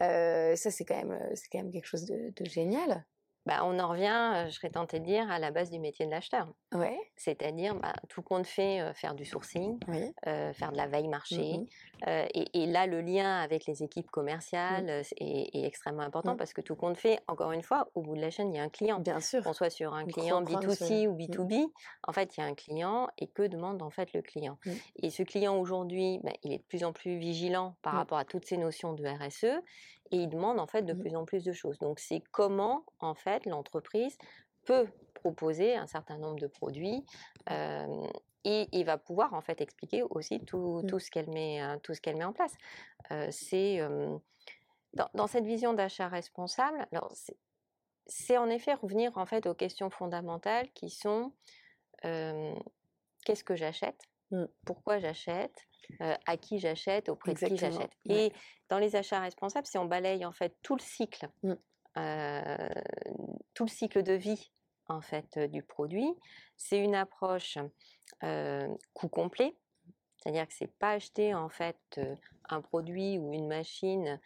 ça, 0.00 0.56
c'est 0.56 0.84
quand 0.84 0.96
même, 0.96 1.18
c'est 1.34 1.48
quand 1.50 1.58
même 1.58 1.72
quelque 1.72 1.86
chose 1.86 2.04
de, 2.04 2.32
de 2.36 2.44
génial. 2.44 3.06
Bah, 3.46 3.60
on 3.64 3.78
en 3.78 3.88
revient, 3.88 4.46
je 4.48 4.54
serais 4.54 4.70
tentée 4.70 5.00
de 5.00 5.04
dire, 5.04 5.30
à 5.30 5.38
la 5.38 5.50
base 5.50 5.70
du 5.70 5.78
métier 5.78 6.06
de 6.06 6.10
l'acheteur. 6.10 6.46
Ouais. 6.72 6.98
C'est-à-dire, 7.16 7.74
bah, 7.74 7.94
tout 8.08 8.22
compte 8.22 8.46
fait, 8.46 8.92
faire 8.94 9.14
du 9.14 9.24
sourcing, 9.24 9.78
faire 10.24 10.72
de 10.72 10.76
la 10.76 10.86
veille 10.86 11.08
marché. 11.08 11.58
Mmh 11.58 11.66
et, 12.06 12.66
là, 12.66 12.86
le 12.86 13.00
lien 13.00 13.40
avec 13.40 13.66
les 13.66 13.82
équipes 13.82 14.06
mmh. 14.06 14.10
commerciales 14.10 15.02
est, 15.18 15.64
extrêmement 15.66 16.02
important 16.02 16.34
mmh. 16.34 16.36
parce 16.38 16.52
que 16.52 16.60
tout 16.60 16.74
compte 16.74 16.96
fait, 16.96 17.20
encore 17.28 17.52
une 17.52 17.62
fois, 17.62 17.90
au 17.94 18.02
bout 18.02 18.16
de 18.16 18.20
la 18.20 18.30
chaîne, 18.30 18.52
il 18.52 18.56
y 18.56 18.58
a 18.58 18.62
un 18.62 18.68
client. 18.68 19.00
Bien 19.00 19.20
sûr. 19.20 19.42
Qu'on 19.42 19.52
soit 19.52 19.70
sur 19.70 19.94
un 19.94 20.06
client 20.06 20.42
B2C 20.42 21.06
ou 21.06 21.16
B2B, 21.16 21.66
en 22.06 22.12
fait, 22.12 22.36
il 22.36 22.40
y 22.40 22.42
a 22.42 22.46
un 22.46 22.54
client 22.54 23.08
et 23.18 23.26
que 23.26 23.42
demande 23.42 23.82
en 23.82 23.90
fait 23.90 24.12
le 24.12 24.22
client. 24.22 24.58
Et 25.02 25.10
ce 25.10 25.22
client 25.22 25.58
aujourd'hui, 25.58 26.20
bah, 26.22 26.32
il 26.42 26.52
est 26.52 26.58
de 26.58 26.62
plus 26.62 26.84
en 26.84 26.92
plus 26.92 27.18
vigilant 27.18 27.76
par 27.82 27.94
rapport 27.94 28.18
à 28.18 28.24
toutes 28.24 28.46
ces 28.46 28.56
notions 28.56 28.92
de 28.92 29.04
RSE 29.06 29.62
et 30.10 30.16
il 30.16 30.28
demande 30.28 30.58
en 30.58 30.66
fait 30.66 30.82
de 30.82 30.92
plus 30.92 31.14
en 31.16 31.24
plus 31.24 31.44
de 31.44 31.52
choses. 31.52 31.78
Donc 31.78 31.98
c'est 31.98 32.22
comment 32.30 32.84
en 32.98 33.14
fait 33.14 33.46
l'entreprise 33.46 34.16
peut 34.64 34.88
proposer 35.14 35.76
un 35.76 35.86
certain 35.86 36.18
nombre 36.18 36.38
de 36.38 36.46
produits 36.46 37.04
et, 38.44 38.68
il 38.72 38.84
va 38.84 38.96
pouvoir 38.96 39.34
en 39.34 39.42
fait 39.42 39.60
expliquer 39.60 40.02
aussi 40.02 40.40
tout, 40.40 40.82
tout 40.88 40.98
ce 40.98 41.10
qu'elle 41.10 41.28
met 41.28 41.60
tout 41.82 41.94
ce 41.94 42.00
qu'elle 42.00 42.16
met 42.16 42.24
en 42.24 42.32
place. 42.32 42.54
c'est 43.30 43.80
dans, 44.94 45.08
dans, 45.14 45.26
cette 45.26 45.44
vision 45.44 45.74
d'achat 45.74 46.08
responsable. 46.08 46.86
Alors 46.92 47.12
c'est 48.06 48.38
en 48.38 48.48
effet 48.48 48.74
revenir 48.74 49.16
en 49.18 49.26
fait 49.26 49.46
aux 49.46 49.54
questions 49.54 49.90
fondamentales 49.90 50.70
qui 50.72 50.90
sont 50.90 51.32
qu'est-ce 52.02 53.44
que 53.44 53.56
j'achète, 53.56 54.10
Mmh. 54.30 54.44
pourquoi 54.64 54.98
j'achète, 55.00 55.66
à 56.00 56.36
qui 56.36 56.58
j'achète, 56.58 57.08
auprès 57.08 57.34
de 57.34 57.38
qui 57.38 57.44
Exactement, 57.46 57.72
j'achète. 57.72 57.92
ouais. 58.08 58.26
Et 58.26 58.32
dans 58.68 58.78
les 58.78 58.96
achats 58.96 59.20
responsables, 59.20 59.66
si 59.66 59.78
on 59.78 59.84
balaye 59.84 60.24
en 60.24 60.32
fait 60.32 60.56
tout 60.62 60.76
le 60.76 60.82
cycle, 60.82 61.28
Mmh. 61.42 61.54
tout 63.54 63.64
le 63.64 63.70
cycle 63.70 64.02
de 64.02 64.12
vie 64.12 64.50
en 64.86 65.00
fait 65.00 65.38
du 65.38 65.62
produit, 65.62 66.08
c'est 66.56 66.78
une 66.78 66.94
approche 66.94 67.58
coût 68.92 69.08
complet. 69.08 69.56
C'est-à-dire 70.22 70.46
que 70.46 70.52
c'est 70.54 70.72
pas 70.78 70.92
acheter 70.92 71.34
en 71.34 71.48
fait 71.48 72.00
un 72.48 72.60
produit 72.60 73.18
ou 73.18 73.32
une 73.32 73.48
machine, 73.48 74.20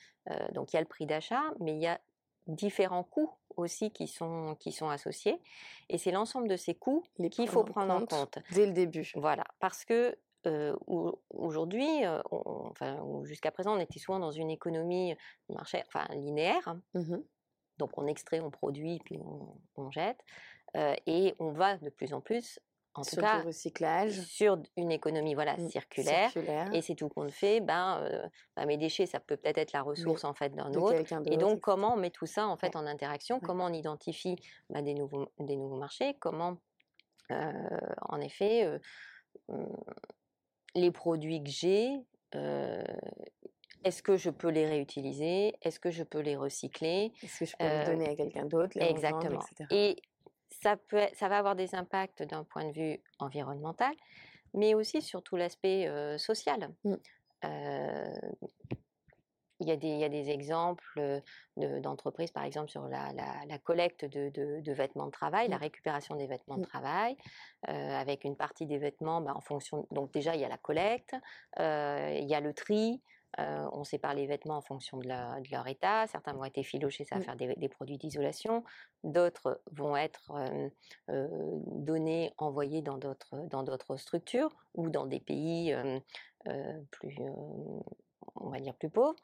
donc 0.53 0.73
il 0.73 0.77
y 0.77 0.79
a 0.79 0.81
le 0.83 0.88
prix 0.88 1.07
d'achat, 1.07 1.43
mais 1.61 1.73
il 1.73 1.81
y 1.81 1.87
a 1.87 2.01
différents 2.47 3.05
coûts 3.05 3.33
aussi 3.57 3.93
qui 3.93 4.09
sont, 4.09 4.57
qui 4.59 4.73
sont 4.73 4.88
associés. 4.88 5.40
Et 5.88 5.97
c'est 5.99 6.11
l'ensemble 6.11 6.49
de 6.49 6.57
ces 6.57 6.75
coûts 6.75 7.05
qu'il 7.31 7.49
faut 7.49 7.64
prendre 7.64 7.95
en 7.95 8.07
compte. 8.07 8.38
dès 8.53 8.67
le 8.67 8.73
début. 8.73 9.11
Voilà, 9.14 9.45
parce 9.61 9.85
que 9.85 10.19
euh, 10.47 10.75
au- 10.87 11.23
aujourd'hui, 11.31 12.05
euh, 12.05 12.21
enfin 12.31 12.99
jusqu'à 13.25 13.51
présent, 13.51 13.77
on 13.77 13.81
était 13.81 13.99
souvent 13.99 14.19
dans 14.19 14.31
une 14.33 14.51
économie 14.51 15.15
de 15.49 15.55
marché, 15.55 15.83
enfin 15.87 16.07
linéaire. 16.15 16.67
hein. 16.69 16.81
Mmh 16.95 17.17
Donc 17.79 17.99
on 17.99 18.07
extrait, 18.07 18.41
on 18.41 18.51
produit, 18.51 19.01
puis 19.05 19.19
on, 19.19 19.61
on 19.77 19.91
jette, 19.91 20.21
euh, 20.77 20.95
et 21.07 21.35
on 21.39 21.53
va 21.53 21.77
de 21.79 21.91
plus 21.91 22.13
en 22.15 22.21
plus, 22.21 22.61
en 22.95 23.03
tout 23.03 23.11
Sur 23.11 23.23
cas, 23.23 23.41
du 23.41 23.47
recyclage 23.49 24.21
sur 24.21 24.59
une 24.77 24.93
économie 24.93 25.35
voilà 25.35 25.57
mmh, 25.57 25.69
circulaire. 25.69 26.31
circulaire, 26.31 26.73
Et 26.73 26.83
c'est 26.83 26.95
tout 26.95 27.09
compte 27.09 27.33
fait. 27.33 27.61
Ben, 27.61 28.31
ben, 28.57 28.67
mes 28.67 28.77
déchets, 28.77 29.07
ça 29.07 29.19
peut 29.21 29.37
peut-être 29.37 29.59
être 29.59 29.73
la 29.73 29.83
ressource 29.83 30.25
en 30.25 30.35
fait 30.35 30.51
d'un 30.55 30.73
autre. 30.75 30.95
Et 31.27 31.37
donc, 31.37 31.61
comment 31.61 31.95
on 31.95 31.97
met 31.97 32.11
tout 32.11 32.27
ça 32.27 32.47
en 32.47 32.57
fait 32.57 32.69
Ouais. 32.69 32.77
en 32.77 32.87
interaction? 32.87 33.37
Ouais. 33.37 33.47
Comment 33.47 33.65
on 33.67 33.73
identifie 33.73 34.37
bah, 34.71 34.83
des, 34.83 34.95
nouveaux, 34.95 35.27
des 35.41 35.57
nouveaux 35.57 35.79
marchés? 35.79 36.15
Comment, 36.21 36.59
en 37.31 38.21
effet, 38.21 38.65
euh, 38.65 38.79
hum, 39.49 39.77
les 40.75 40.91
produits 40.91 41.43
que 41.43 41.51
j'ai, 41.51 42.01
est-ce 43.85 44.03
que 44.03 44.17
je 44.17 44.31
peux 44.31 44.49
les 44.49 44.67
réutiliser? 44.67 45.55
Est-ce 45.61 45.79
que 45.79 45.91
je 45.91 46.03
peux 46.03 46.21
les 46.21 46.37
recycler? 46.37 47.13
Est-ce 47.23 47.41
que 47.41 47.45
je 47.45 47.57
peux 47.57 47.65
les 47.65 47.85
donner 47.85 48.09
à 48.09 48.17
quelqu'un 48.17 48.47
d'autre, 48.47 48.79
revendre, 48.79 48.91
Exactement. 48.91 49.41
etc. 49.41 49.69
Et 49.71 49.97
ça, 50.63 50.77
peut, 50.77 51.07
ça 51.13 51.29
va 51.29 51.39
avoir 51.39 51.55
des 51.55 51.75
impacts 51.75 52.23
d'un 52.23 52.45
point 52.45 52.65
de 52.65 52.73
vue 52.73 53.03
environnemental, 53.19 53.95
mais 54.55 54.75
aussi 54.75 55.03
sur 55.03 55.23
tout 55.23 55.37
l'aspect 55.37 55.87
euh, 55.87 56.17
social. 56.17 56.71
Mmh. 56.85 56.95
Euh, 57.45 58.15
il 59.61 59.69
y, 59.69 59.73
a 59.73 59.77
des, 59.77 59.88
il 59.88 59.99
y 59.99 60.05
a 60.05 60.09
des 60.09 60.31
exemples 60.31 61.23
de- 61.57 61.79
d'entreprises, 61.79 62.31
par 62.33 62.45
exemple, 62.45 62.71
sur 62.71 62.88
la, 62.88 63.12
la- 63.12 63.45
la 63.47 63.59
collecte 63.59 64.05
de, 64.05 64.29
de- 64.31 64.61
de 64.61 64.73
vêtements 64.73 65.07
de 65.07 65.11
travail, 65.12 65.49
la 65.49 65.57
Mm. 65.57 65.61
récupération 65.61 66.17
des 66.17 66.27
vêtements 66.27 66.57
de 66.59 66.64
travail, 66.64 67.17
euh, 67.69 67.73
avec 67.73 68.25
une 68.25 68.37
partie 68.37 68.67
des 68.67 68.79
vêtements 68.79 69.21
bah, 69.21 69.33
en 69.35 69.40
fonction. 69.40 69.87
Donc, 69.90 70.12
déjà, 70.12 70.35
il 70.35 70.40
y 70.40 70.45
a 70.45 70.49
la 70.49 70.59
collecte, 70.59 71.14
euh, 71.61 72.19
il 72.21 72.29
y 72.29 72.35
a 72.35 72.40
le 72.40 72.53
tri. 72.53 73.01
euh, 73.40 73.69
on 73.73 73.83
sépare 73.83 74.14
les 74.14 74.29
vêtements 74.29 74.59
en 74.59 74.62
fonction 74.62 74.99
de, 74.99 75.09
leur- 75.09 75.40
de 75.40 75.49
leur 75.51 75.67
état. 75.67 76.07
Certains 76.07 76.33
vont 76.35 76.45
être 76.45 76.57
effilochés, 76.57 77.05
ça 77.05 77.17
va 77.17 77.21
Mm. 77.21 77.25
faire 77.25 77.37
des, 77.37 77.55
des 77.57 77.69
produits 77.69 77.99
d'isolation. 77.99 78.62
D'autres 79.03 79.61
vont 79.73 79.97
être 79.97 80.31
euh, 80.31 80.69
euh, 81.11 81.29
donnés, 81.67 82.33
envoyés 82.38 82.81
dans 82.81 82.97
d'autres 82.97 83.35
dans 83.49 83.64
d'autres 83.64 83.97
structures 83.97 84.55
ou 84.75 84.88
dans 84.88 85.07
des 85.07 85.19
pays 85.19 85.75
plus, 86.93 87.17
on 88.37 88.51
va 88.51 88.61
dire 88.61 88.75
plus 88.75 88.91
pauvres. 88.91 89.17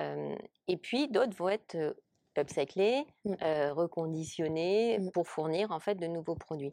Euh, 0.00 0.36
et 0.68 0.76
puis 0.76 1.08
d'autres 1.08 1.36
vont 1.36 1.48
être 1.50 1.96
upcyclés, 2.38 3.04
Mm. 3.24 3.34
euh, 3.42 3.72
reconditionnés 3.74 4.98
Mm. 4.98 5.10
pour 5.10 5.28
fournir 5.28 5.70
en 5.70 5.80
fait 5.80 5.94
de 5.96 6.06
nouveaux 6.06 6.34
produits. 6.36 6.72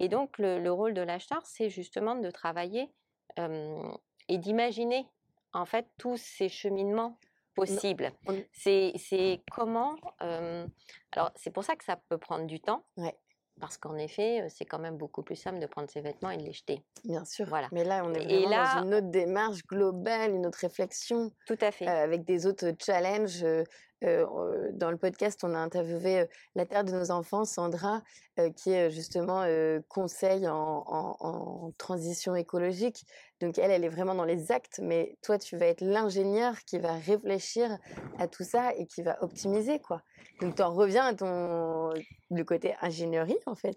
Et 0.00 0.08
donc 0.08 0.38
le, 0.38 0.58
le 0.58 0.72
rôle 0.72 0.94
de 0.94 1.02
l'acheteur, 1.02 1.44
c'est 1.44 1.68
justement 1.68 2.14
de 2.14 2.30
travailler 2.30 2.90
euh, 3.38 3.82
et 4.28 4.38
d'imaginer 4.38 5.06
en 5.52 5.66
fait 5.66 5.86
tous 5.98 6.16
ces 6.16 6.48
cheminements 6.48 7.18
possibles. 7.54 8.10
C'est 8.52 9.42
comment. 9.52 9.94
alors 10.18 11.30
c'est 11.36 11.50
pour 11.52 11.64
ça 11.64 11.76
que 11.76 11.84
ça 11.84 11.96
peut 12.08 12.18
prendre 12.18 12.46
du 12.46 12.60
temps. 12.60 12.84
Ouais. 12.96 13.14
Parce 13.60 13.78
qu'en 13.78 13.96
effet, 13.96 14.44
c'est 14.48 14.64
quand 14.64 14.78
même 14.80 14.96
beaucoup 14.96 15.22
plus 15.22 15.36
simple 15.36 15.58
de 15.60 15.66
prendre 15.66 15.88
ses 15.88 16.00
vêtements 16.00 16.30
et 16.30 16.36
de 16.36 16.42
les 16.42 16.52
jeter. 16.52 16.82
Bien 17.04 17.24
sûr. 17.24 17.46
Voilà. 17.46 17.68
Mais 17.72 17.84
là, 17.84 18.02
on 18.04 18.12
est 18.12 18.22
Et 18.22 18.26
vraiment 18.40 18.48
là- 18.50 18.74
dans 18.74 18.82
une 18.82 18.94
autre 18.94 19.10
démarche 19.10 19.64
globale, 19.66 20.32
une 20.32 20.46
autre 20.46 20.58
réflexion. 20.60 21.30
Tout 21.46 21.58
à 21.60 21.70
fait. 21.70 21.86
euh, 21.88 22.02
avec 22.04 22.24
des 22.24 22.46
autres 22.46 22.72
challenges. 22.84 23.42
euh, 23.44 23.62
euh, 24.02 24.70
dans 24.72 24.90
le 24.90 24.96
podcast, 24.96 25.40
on 25.44 25.54
a 25.54 25.58
interviewé 25.58 26.20
euh, 26.20 26.26
la 26.54 26.66
terre 26.66 26.84
de 26.84 26.92
nos 26.92 27.10
enfants, 27.10 27.44
Sandra, 27.44 28.02
euh, 28.38 28.50
qui 28.50 28.72
est 28.72 28.90
justement 28.90 29.44
conseil 29.88 30.48
en, 30.48 30.84
en- 30.86 31.16
en 31.20 31.70
transition 31.78 32.34
écologique. 32.34 33.04
Donc 33.40 33.58
elle, 33.58 33.70
elle 33.70 33.84
est 33.84 33.88
vraiment 33.88 34.14
dans 34.14 34.24
les 34.24 34.50
actes, 34.52 34.80
mais 34.82 35.16
toi, 35.22 35.38
tu 35.38 35.56
vas 35.56 35.66
être 35.66 35.80
l'ingénieur 35.82 36.54
qui 36.66 36.78
va 36.78 36.94
réfléchir 36.94 37.78
à 38.18 38.26
tout 38.28 38.44
ça 38.44 38.72
et 38.74 38.86
qui 38.86 39.02
va 39.02 39.16
optimiser, 39.22 39.78
quoi. 39.80 40.02
Donc 40.40 40.56
tu 40.56 40.62
en 40.62 40.72
reviens 40.74 41.04
à 41.06 41.14
ton 41.14 41.90
le 42.30 42.42
côté 42.44 42.74
ingénierie, 42.80 43.38
en 43.46 43.54
fait. 43.54 43.76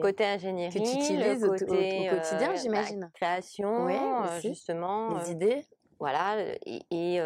Côté 0.00 0.24
ingénierie, 0.24 0.72
que 0.72 0.78
tu 0.88 0.96
utilises 0.96 1.42
le 1.42 1.48
au- 1.48 1.52
au- 1.52 1.54
au 1.54 1.58
côté 1.58 2.08
quotidien, 2.10 2.48
bah, 2.48 2.54
j'imagine. 2.56 3.10
création, 3.14 3.84
Ouais, 3.86 4.40
justement. 4.40 5.18
les 5.18 5.30
idées. 5.32 5.64
Voilà, 5.98 6.36
et, 6.66 6.82
et, 6.90 7.20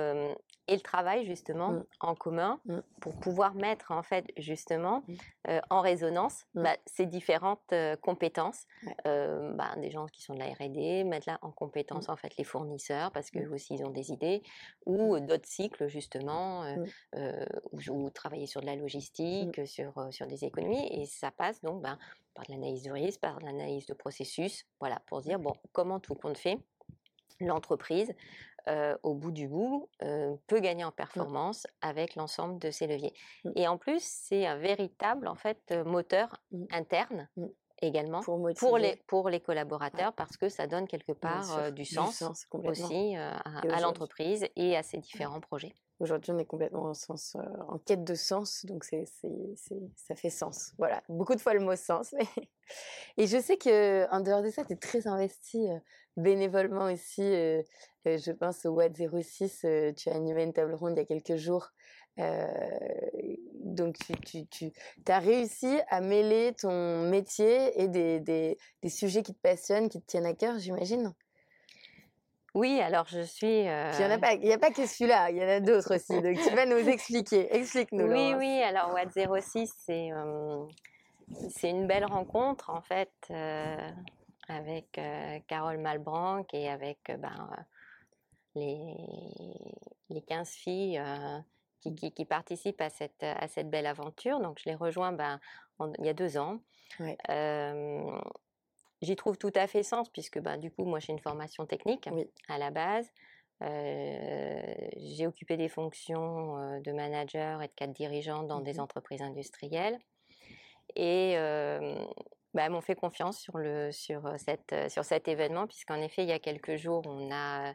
et 0.71 0.75
le 0.75 0.81
travail 0.81 1.27
justement 1.27 1.73
Mm. 1.73 1.85
en 2.01 2.15
commun 2.15 2.61
Mm. 2.65 2.79
pour 3.01 3.15
pouvoir 3.19 3.55
mettre 3.55 3.91
en 3.91 4.03
fait 4.03 4.27
justement 4.39 5.03
Mm. 5.07 5.15
euh, 5.49 5.61
en 5.69 5.81
résonance 5.81 6.47
bah, 6.55 6.77
ces 6.87 7.07
différentes 7.07 7.73
euh, 7.73 7.97
compétences. 7.97 8.67
Ouais. 8.87 8.95
Euh, 9.07 9.53
bah, 9.55 9.75
des 9.77 9.91
gens 9.91 10.07
qui 10.07 10.23
sont 10.23 10.35
de 10.35 10.39
la 10.39 10.47
R&D, 10.47 11.05
mettre 11.05 11.29
là 11.29 11.39
en 11.43 11.51
compétence 11.51 12.09
en 12.09 12.17
fait 12.17 12.37
les 12.39 12.45
fournisseurs 12.45 13.11
parce 13.11 13.31
qu'eux 13.31 13.51
aussi 13.53 13.75
ils 13.75 13.85
ont 13.85 13.91
des 13.91 14.13
idées 14.13 14.43
ou 14.87 15.19
d'autres 15.19 15.49
cycles 15.49 15.89
justement 15.89 16.65
ou, 17.17 17.81
ou 17.91 18.11
travailler 18.11 18.47
sur 18.47 18.61
de 18.61 18.67
la 18.67 18.77
logistique, 18.77 19.67
sur, 19.67 19.93
sur 20.13 20.27
des 20.27 20.45
économies 20.45 20.87
et 20.93 21.05
ça 21.07 21.31
passe 21.33 21.61
donc 21.63 21.83
ben, 21.83 21.99
par 22.35 22.45
de 22.47 22.53
l'analyse 22.53 22.85
de 22.85 22.93
risque, 22.93 23.21
par 23.21 23.39
de 23.41 23.45
l'analyse 23.47 23.87
de 23.87 23.95
processus, 23.95 24.67
voilà 24.79 25.01
pour 25.07 25.21
dire 25.21 25.39
bon 25.41 25.53
comment 25.73 25.99
tout 25.99 26.15
compte 26.15 26.39
fait 26.39 26.59
l'entreprise, 27.43 28.13
euh, 28.69 28.97
au 29.03 29.15
bout 29.15 29.33
du 29.33 29.49
bout, 29.49 29.89
euh, 30.03 30.35
peut 30.47 30.61
gagner 30.61 30.85
en 30.85 30.93
performance 30.93 31.67
avec 31.81 32.15
l'ensemble 32.15 32.59
de 32.59 32.71
ces 32.71 32.87
leviers. 32.87 33.15
Mm. 33.45 33.51
Et 33.57 33.69
en 33.69 33.79
plus, 33.79 34.03
c'est 34.03 34.47
un 34.47 34.57
véritable 34.57 35.29
en 35.29 35.37
fait 35.37 35.73
moteur 35.85 36.41
Mm. 36.53 36.65
interne 36.73 37.29
également 37.81 38.21
Pour 38.21 38.79
les 38.79 38.97
pour 39.07 39.29
les 39.31 39.41
collaborateurs 39.41 40.13
parce 40.13 40.37
que 40.37 40.49
ça 40.49 40.67
donne 40.67 40.87
quelque 40.87 41.13
part 41.13 41.57
euh, 41.57 41.71
du 41.71 41.85
sens, 41.85 42.23
aussi 42.53 43.17
à, 43.17 43.81
l'entreprise 43.81 44.47
et 44.57 44.77
à 44.77 44.83
ses 44.83 44.99
différents 44.99 45.41
projets. 45.41 45.75
Aujourd'hui, 46.01 46.33
on 46.33 46.39
est 46.39 46.47
complètement 46.47 46.91
en, 46.91 47.15
euh, 47.15 47.79
quête 47.85 48.05
de 48.05 48.15
sens, 48.15 48.65
donc 48.65 48.85
ça 48.85 50.15
fait 50.17 50.31
sens. 50.31 50.73
Voilà, 50.79 51.03
beaucoup 51.11 51.35
de 51.35 51.41
fois 51.41 51.53
le 51.53 51.61
mot 51.61 51.77
sens. 51.77 52.15
Et 53.19 53.27
je 53.27 53.39
sais 53.39 53.59
que 53.59 54.11
en 54.11 54.21
dehors 54.21 54.43
de 54.43 54.49
ça, 54.49 54.65
tu 54.65 54.73
es 54.73 54.77
très 54.77 55.07
investi 55.07 55.69
euh, 55.69 55.79
bénévolement 56.17 56.87
aussi. 56.87 57.23
euh, 57.23 57.63
je 58.07 58.33
pense 58.33 58.65
au 58.65 58.71
Watt 58.71 58.97
06, 58.97 59.65
euh, 59.65 59.93
tu 59.93 60.09
as 60.09 60.15
animé 60.15 60.43
une 60.43 60.55
table 60.55 60.75
ronde 60.75 60.95
il 60.97 61.01
y 61.01 61.03
a 61.03 61.05
quelques 61.05 61.37
jours. 61.37 61.71
Donc, 62.17 63.97
tu, 64.27 64.73
as 65.07 65.19
réussi 65.19 65.81
à 65.89 66.01
mêler 66.01 66.53
ton 66.59 67.09
métier 67.09 67.81
et 67.81 67.89
des, 67.89 68.21
des 68.21 68.89
sujets 68.89 69.23
qui 69.23 69.33
te 69.33 69.41
passionnent, 69.41 69.89
qui 69.89 70.01
te 70.03 70.07
tiennent 70.07 70.27
à 70.27 70.35
cœur, 70.35 70.59
j'imagine? 70.59 71.15
Oui, 72.55 72.81
alors 72.81 73.07
je 73.09 73.21
suis. 73.21 73.61
Il 73.61 73.63
n'y 73.65 73.69
a 73.69 74.55
a 74.55 74.59
pas 74.59 74.71
que 74.71 74.87
celui-là, 74.87 75.31
il 75.31 75.37
y 75.37 75.45
en 75.45 75.49
a 75.49 75.61
d'autres 75.61 75.95
aussi. 75.97 76.21
Donc, 76.21 76.37
tu 76.43 76.51
vas 76.55 76.67
nous 76.67 76.89
expliquer. 76.89 77.55
Explique-nous. 77.55 78.07
Oui, 78.07 78.31
Laurence. 78.31 78.35
oui, 78.39 78.63
alors 78.63 78.93
Watt 78.93 79.09
06, 79.43 79.73
c'est 79.87 80.11
euh, 80.13 80.65
une 81.63 81.87
belle 81.87 82.05
rencontre 82.07 82.71
en 82.71 82.81
fait 82.83 83.13
euh, 83.31 83.91
avec 84.49 85.01
Carole 85.47 85.79
Malbranc 85.79 86.45
et 86.53 86.69
avec 86.69 86.99
ben, 87.19 87.49
les, 88.57 88.97
les 90.09 90.23
15 90.23 90.51
filles 90.51 91.01
qui, 91.81 91.95
qui- 91.95 92.13
qui 92.13 92.25
participent 92.25 92.81
à 92.81 92.91
cette, 92.91 93.23
à 93.23 93.47
cette 93.47 93.71
belle 93.71 93.87
aventure. 93.87 94.41
Donc 94.41 94.59
je 94.59 94.69
les 94.69 94.75
rejoins 94.75 95.13
ben, 95.13 95.39
en- 95.79 95.93
il 96.01 96.07
y 96.07 96.09
a 96.09 96.15
deux 96.15 96.37
ans. 96.37 96.59
Ouais. 96.99 97.17
J'y 99.03 99.17
trouve 99.17 99.39
tout 99.39 99.53
à 99.55 99.67
fait 99.67 99.83
sens 99.83 100.09
puisque 100.11 100.39
ben, 100.41 100.59
du 100.59 100.71
coup, 100.71 100.85
moi 100.85 100.99
j'ai 101.01 101.13
une 101.13 101.21
formation 101.21 101.67
technique 101.67 102.09
Oui. 102.11 102.31
à 102.49 102.59
la 102.59 102.71
base. 102.71 103.11
Euh, 103.63 104.63
j'ai 104.97 105.27
occupé 105.27 105.57
des 105.57 105.69
fonctions 105.69 106.81
de 106.81 106.93
manager 106.93 107.63
et 107.63 107.69
de 107.69 107.73
cadre 107.75 107.93
dirigeant 107.95 108.43
dans 108.43 108.61
des 108.61 108.73
Mhm. 108.73 108.81
entreprises 108.81 109.23
industrielles. 109.23 109.99
Et 110.97 111.35
euh, 111.37 112.05
bah, 112.55 112.69
m'ont 112.69 112.81
fait 112.81 112.95
confiance 112.97 113.39
sur, 113.39 113.59
le, 113.59 113.93
sur, 113.93 114.35
cette, 114.39 114.75
sur 114.91 115.05
cet 115.05 115.29
événement, 115.29 115.67
puisqu'en 115.67 116.01
effet, 116.01 116.23
il 116.25 116.29
y 116.29 116.33
a 116.33 116.39
quelques 116.39 116.77
jours, 116.77 117.03
on 117.07 117.31
a 117.33 117.75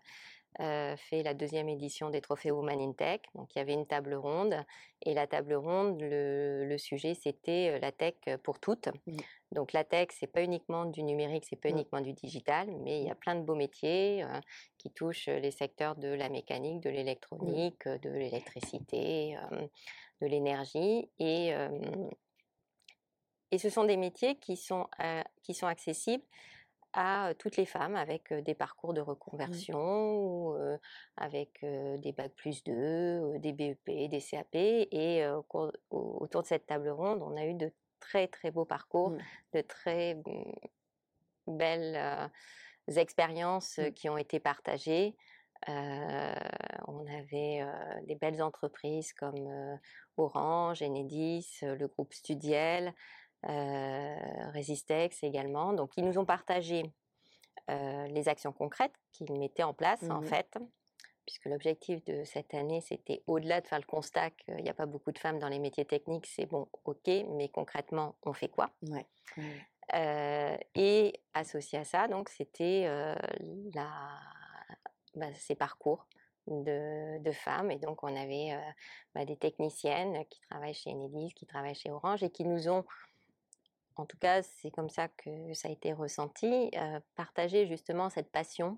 fait 0.58 1.24
la 1.24 1.34
deuxième 1.34 1.70
édition 1.70 2.10
des 2.10 2.22
trophées 2.22 2.52
Women 2.52 2.80
in 2.80 2.94
Tech. 2.94 3.22
Donc 3.34 3.54
il 3.56 3.60
y 3.60 3.62
avait 3.62 3.74
une 3.74 3.86
table 3.86 4.14
ronde 4.16 4.56
et 5.02 5.14
la 5.14 5.28
table 5.28 5.54
ronde, 5.56 6.00
le, 6.02 6.78
sujet 6.78 7.14
c'était 7.14 7.80
la 7.80 7.92
tech 7.92 8.16
pour 8.44 8.60
toutes. 8.60 8.90
Mmh. 9.08 9.18
Donc 9.52 9.74
la 9.74 9.84
tech, 9.84 10.08
c'est 10.12 10.28
pas 10.28 10.44
uniquement 10.44 10.86
du 10.86 11.04
numérique, 11.04 11.46
c'est 11.50 11.56
pas 11.56 11.70
mmh. 11.70 11.74
uniquement 11.74 12.02
du 12.02 12.14
digital, 12.14 12.70
mais 12.84 13.00
il 13.02 13.08
y 13.08 13.12
a 13.12 13.16
plein 13.16 13.36
de 13.36 13.42
beaux 13.42 13.56
métiers 13.56 14.26
qui 14.78 14.92
touchent 14.92 15.28
les 15.28 15.52
secteurs 15.52 15.96
de 15.96 16.10
la 16.10 16.30
mécanique, 16.30 16.82
de 16.82 16.90
l'électronique, 16.90 17.88
de 17.88 18.10
l'électricité, 18.10 19.38
de 20.22 20.28
l'énergie 20.28 21.10
et 21.20 21.54
et 23.52 23.58
ce 23.58 23.70
sont 23.70 23.86
des 23.86 23.96
métiers 23.96 24.36
qui 24.36 24.58
sont, 24.58 24.88
qui 25.44 25.54
sont 25.54 25.68
accessibles 25.68 26.24
à 26.96 27.34
toutes 27.38 27.58
les 27.58 27.66
femmes 27.66 27.96
avec 27.96 28.34
des 28.34 28.56
parcours 28.56 28.94
de 28.94 29.02
reconversion 29.02 30.16
ou 30.16 30.56
avec 31.18 31.60
des 31.62 32.14
bacs 32.14 32.34
plus 32.36 32.64
2, 32.64 33.38
des 33.40 33.52
BEP, 33.52 34.10
des 34.10 34.22
CAP. 34.22 34.48
Et 34.54 35.26
autour 35.90 36.42
de 36.42 36.48
cette 36.48 36.66
table 36.66 36.90
ronde, 36.90 37.22
on 37.22 37.36
a 37.36 37.46
eu 37.46 37.54
de 37.54 37.72
très 38.00 38.28
très 38.28 38.50
beaux 38.50 38.66
parcours, 38.66 39.12
mmh. 39.12 39.20
de 39.54 39.62
très 39.62 40.16
mmh, 40.16 41.58
belles 41.58 42.32
expériences 42.96 43.78
mmh. 43.78 43.92
qui 43.92 44.10
ont 44.10 44.18
été 44.18 44.40
partagées. 44.40 45.16
on 45.68 47.06
avait 47.08 47.66
des 48.04 48.16
belles 48.16 48.42
entreprises 48.42 49.12
comme 49.12 49.80
Orange, 50.16 50.82
Enedis, 50.82 51.60
le 51.62 51.88
groupe 51.88 52.14
Studiel, 52.14 52.94
euh, 53.48 54.52
Resistex 54.54 55.24
également. 55.24 55.74
Donc, 55.74 55.92
ils 55.98 56.04
nous 56.04 56.18
ont 56.18 56.26
partagé 56.26 56.84
euh, 57.70 58.08
les 58.08 58.28
actions 58.28 58.52
concrètes 58.52 58.94
qu'ils 59.12 59.32
mettaient 59.34 59.64
en 59.64 59.74
place, 59.74 60.04
en 60.10 60.22
mmh 60.22 60.26
fait, 60.26 60.58
puisque 61.26 61.46
l'objectif 61.46 62.04
de 62.06 62.24
cette 62.24 62.54
année, 62.54 62.82
c'était 62.82 63.22
au-delà 63.28 63.62
de 63.62 63.68
faire 63.68 63.80
le 63.80 63.86
constat 63.86 64.32
qu'il 64.32 64.56
n'y 64.58 64.70
a 64.70 64.74
pas 64.74 64.86
beaucoup 64.86 65.12
de 65.12 65.20
femmes 65.20 65.40
dans 65.40 65.50
les 65.50 65.60
métiers 65.60 65.86
techniques, 65.86 66.28
c'est 66.28 66.46
bon, 66.46 66.68
ok, 66.86 67.08
mais 67.30 67.50
concrètement, 67.50 68.16
on 68.24 68.34
fait 68.34 68.50
quoi? 68.50 68.72
Euh, 69.94 70.58
Et 70.74 71.14
associé 71.34 71.80
à 71.80 71.84
ça, 71.84 72.08
donc, 72.08 72.30
c'était 72.30 72.88
bah, 75.16 75.32
ces 75.34 75.56
parcours 75.56 76.08
de, 76.48 77.32
femmes. 77.32 77.70
Et 77.70 77.78
donc, 77.78 78.04
on 78.04 78.16
avait 78.16 78.58
bah, 79.14 79.26
des 79.26 79.38
techniciennes 79.38 80.26
qui 80.30 80.42
travaillent 80.50 80.74
chez 80.74 80.92
Enedis, 80.92 81.34
qui 81.34 81.46
travaillent 81.46 81.76
chez 81.76 81.92
Orange 81.92 82.24
et 82.24 82.32
qui 82.32 82.44
nous 82.44 82.70
ont 82.70 82.86
en 83.96 84.06
tout 84.06 84.18
cas, 84.18 84.42
c'est 84.44 84.72
comme 84.72 84.90
ça 84.90 85.08
que 85.08 85.54
ça 85.54 85.70
a 85.70 85.72
été 85.72 85.94
ressenti, 85.94 86.70
euh, 86.76 87.00
partager 87.16 87.66
justement 87.66 88.10
cette 88.10 88.32
passion 88.32 88.78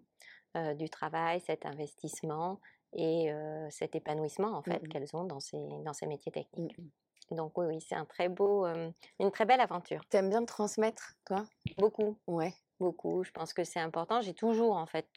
euh, 0.56 0.74
du 0.74 0.90
travail, 0.90 1.42
cet 1.42 1.66
investissement 1.66 2.60
et 2.94 3.32
euh, 3.32 3.68
cet 3.70 3.96
épanouissement 3.96 4.54
en 4.54 4.62
fait 4.62 4.82
mmh 4.82 4.88
qu'elles 4.88 5.16
ont 5.16 5.26
dans 5.26 5.40
ces, 5.40 5.60
dans 5.84 5.94
ces 5.94 6.08
métiers 6.08 6.32
techniques. 6.32 6.78
Mmh 6.78 7.36
Donc 7.36 7.58
oui, 7.58 7.66
oui 7.66 7.82
c'est 7.82 7.96
un 7.96 8.06
très 8.06 8.30
beau, 8.30 8.66
une 9.20 9.32
très 9.32 9.46
belle 9.46 9.60
aventure. 9.60 10.08
Tu 10.10 10.18
aimes 10.18 10.30
bien 10.30 10.46
transmettre, 10.46 11.16
toi? 11.26 11.46
Beaucoup. 11.78 12.18
Ouais. 12.28 12.54
Beaucoup. 12.80 13.24
Je 13.24 13.32
pense 13.32 13.54
que 13.54 13.64
c'est 13.64 13.80
important. 13.80 14.22
J'ai 14.22 14.34
toujours 14.36 14.76
en 14.76 14.86
fait 14.86 15.10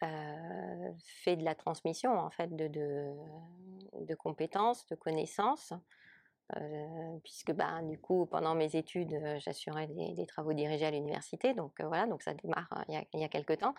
fait 0.00 1.36
de 1.36 1.44
la 1.44 1.54
transmission 1.54 2.12
en 2.18 2.30
fait 2.30 2.54
de, 2.54 2.68
de, 2.68 3.12
de 4.00 4.14
compétences, 4.14 4.86
de 4.86 4.94
connaissances. 4.94 5.72
Euh, 6.56 7.18
puisque 7.22 7.52
bah, 7.52 7.80
du 7.82 7.98
coup, 7.98 8.26
pendant 8.26 8.54
mes 8.54 8.74
études, 8.76 9.12
euh, 9.14 9.38
j'assurais 9.38 9.86
des, 9.86 10.26
travaux 10.26 10.52
dirigés 10.52 10.86
à 10.86 10.90
l'université. 10.90 11.54
Donc 11.54 11.80
euh, 11.80 11.86
voilà, 11.86 12.06
donc 12.06 12.22
ça 12.22 12.34
démarre 12.34 12.84
il 12.88 12.94
y, 12.94 12.96
a, 12.96 13.04
il 13.14 13.20
y, 13.20 13.24
a, 13.24 13.28
quelques 13.28 13.58
temps. 13.58 13.74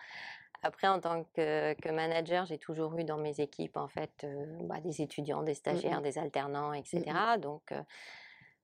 Après, 0.64 0.88
en 0.88 1.00
tant 1.00 1.24
que, 1.36 1.92
manager, 1.92 2.46
j'ai 2.46 2.58
toujours 2.58 2.98
eu 2.98 3.04
dans 3.04 3.18
mes 3.18 3.40
équipes 3.42 3.78
en 3.78 3.88
fait 3.88 4.26
bah, 4.62 4.80
des 4.80 5.02
étudiants, 5.02 5.42
des 5.42 5.54
mmh 5.54 5.56
stagiaires, 5.56 6.02
des 6.02 6.18
alternants, 6.18 6.74
etc. 6.74 7.04
Mmh 7.08 7.40
donc 7.40 7.74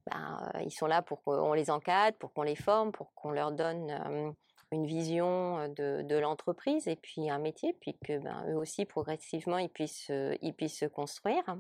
bah, 0.06 0.52
ils 0.63 0.72
sont 0.72 0.86
là 0.86 1.02
pour 1.02 1.24
qu'on 1.24 1.54
les 1.54 1.70
encadre, 1.72 2.17
pour 2.17 2.32
qu'on 2.34 2.43
les 2.43 2.56
forme, 2.56 2.91
pour 2.91 3.13
qu'on 3.13 3.32
leur 3.32 3.52
donne 3.52 4.36
une 4.72 4.86
vision 4.86 5.67
de, 5.70 6.04
de 6.04 6.15
l'entreprise 6.17 6.88
et 6.88 6.96
puis 6.96 7.30
un 7.30 7.39
métier, 7.39 7.76
puis 7.82 7.98
que 7.98 8.20
ben, 8.20 8.46
eux 8.50 8.56
aussi 8.56 8.86
progressivement 8.86 9.58
ils 9.58 9.70
puissent, 9.70 10.12
ils 10.41 10.54
puissent 10.54 10.80
se 10.80 10.86
construire. 10.86 11.58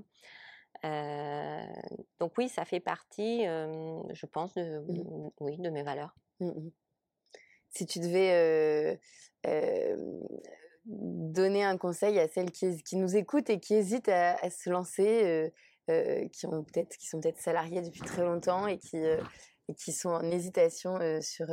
Euh, 0.85 1.65
donc 2.19 2.33
oui, 2.37 2.49
ça 2.49 2.65
fait 2.65 2.79
partie, 2.79 3.43
je 3.43 4.25
pense, 4.25 4.53
de, 4.53 4.79
mmh. 4.79 5.31
oui, 5.39 5.57
de 5.57 5.69
mes 5.69 5.83
valeurs. 5.83 6.15
Mmh 6.39 6.69
si 7.69 7.85
tu 7.85 7.99
devais 7.99 8.97
donner 10.85 11.63
un 11.63 11.77
conseil 11.77 12.17
à 12.17 12.27
celles 12.27 12.51
qui, 12.51 12.81
qui, 12.81 12.95
nous 12.95 13.15
écoutent 13.15 13.49
et 13.49 13.59
qui 13.59 13.75
hésitent 13.75 14.09
à, 14.09 14.49
se 14.49 14.69
lancer, 14.69 15.51
qui 15.87 16.45
ont 16.47 16.63
peut-être, 16.63 16.97
qui 16.97 17.07
sont 17.07 17.19
peut-être 17.19 17.39
salariées 17.39 17.81
depuis 17.81 18.01
très 18.01 18.23
longtemps 18.23 18.67
et 18.67 18.79
qui, 18.79 18.97
et 18.97 19.75
qui 19.75 19.91
sont 19.91 20.09
en 20.09 20.23
hésitation 20.31 20.97
sur, 21.21 21.47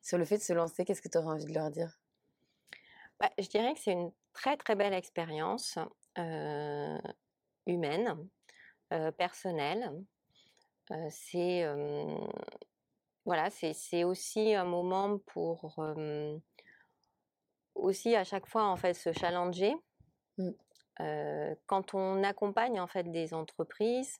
sur 0.00 0.18
le 0.18 0.24
fait 0.24 0.38
de 0.38 0.42
se 0.42 0.52
lancer, 0.52 0.84
qu'est-ce 0.84 1.02
que 1.02 1.08
tu 1.08 1.18
aurais 1.18 1.34
envie 1.34 1.46
de 1.46 1.52
leur 1.52 1.70
dire? 1.70 1.98
Bah, 3.18 3.30
Je 3.38 3.48
dirais 3.48 3.74
que 3.74 3.80
c'est 3.80 3.92
une 3.92 4.12
très 4.32 4.56
très 4.56 4.76
belle 4.76 4.94
expérience 4.94 5.78
humaine 7.66 8.28
euh, 8.92 9.10
personnel. 9.12 9.92
Euh, 10.90 11.06
c'est 11.10 11.64
voilà, 13.24 13.50
c'est 13.50 14.02
aussi 14.02 14.54
un 14.54 14.64
moment 14.64 15.18
pour 15.18 15.78
aussi 17.74 18.16
à 18.16 18.24
chaque 18.24 18.46
fois 18.46 18.64
en 18.64 18.76
fait 18.76 18.94
se 18.94 19.12
challenger. 19.12 19.76
Mmh. 20.38 20.50
Euh, 21.00 21.54
quand 21.66 21.94
on 21.94 22.24
accompagne 22.24 22.80
en 22.80 22.86
fait 22.86 23.04
des 23.04 23.32
entreprises, 23.32 24.18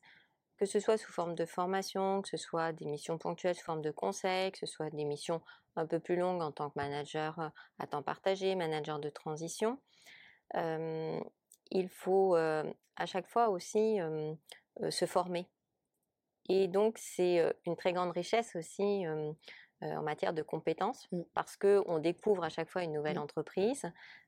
que 0.56 0.66
ce 0.66 0.78
soit 0.78 0.96
sous 0.96 1.12
forme 1.12 1.34
de 1.34 1.46
formation, 1.46 2.22
que 2.22 2.28
ce 2.28 2.36
soit 2.36 2.72
des 2.72 2.86
missions 2.86 3.18
ponctuelles 3.18 3.56
sous 3.56 3.64
forme 3.64 3.82
de 3.82 3.90
conseil, 3.90 4.52
que 4.52 4.58
ce 4.58 4.66
soit 4.66 4.90
des 4.90 5.04
missions 5.04 5.42
un 5.76 5.86
peu 5.86 5.98
plus 5.98 6.16
longues 6.16 6.42
en 6.42 6.52
tant 6.52 6.70
que 6.70 6.78
manager 6.78 7.50
à 7.78 7.86
temps 7.86 8.02
partagé, 8.02 8.54
manager 8.54 9.00
de 9.00 9.10
transition, 9.10 9.78
il 10.54 11.88
faut 11.88 12.36
à 13.00 13.06
chaque 13.06 13.26
fois 13.26 13.48
aussi 13.48 13.98
euh, 14.00 14.34
se 14.88 15.04
former. 15.04 15.46
Et 16.48 16.66
donc, 16.66 16.98
c'est 16.98 17.38
euh, 17.38 17.52
une 17.64 17.76
très 17.76 17.92
grande 17.92 18.10
richesse 18.10 18.56
aussi 18.56 19.06
euh, 19.06 19.32
en 19.82 20.02
matière 20.02 20.32
de 20.34 20.42
compétences, 20.42 21.06
mmh. 21.12 21.20
parce 21.32 21.56
qu'on 21.56 21.98
découvre 22.00 22.42
à 22.44 22.48
chaque 22.48 22.68
fois 22.68 22.82
une 22.82 22.92
nouvelle 22.92 23.18
mmh. 23.18 23.22
entreprise. 23.22 23.82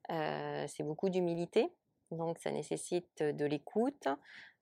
c'est 0.08 0.82
beaucoup 0.82 1.10
d'humilité, 1.10 1.72
donc 2.10 2.38
ça 2.38 2.50
nécessite 2.50 3.22
de 3.22 3.44
l'écoute, 3.44 4.08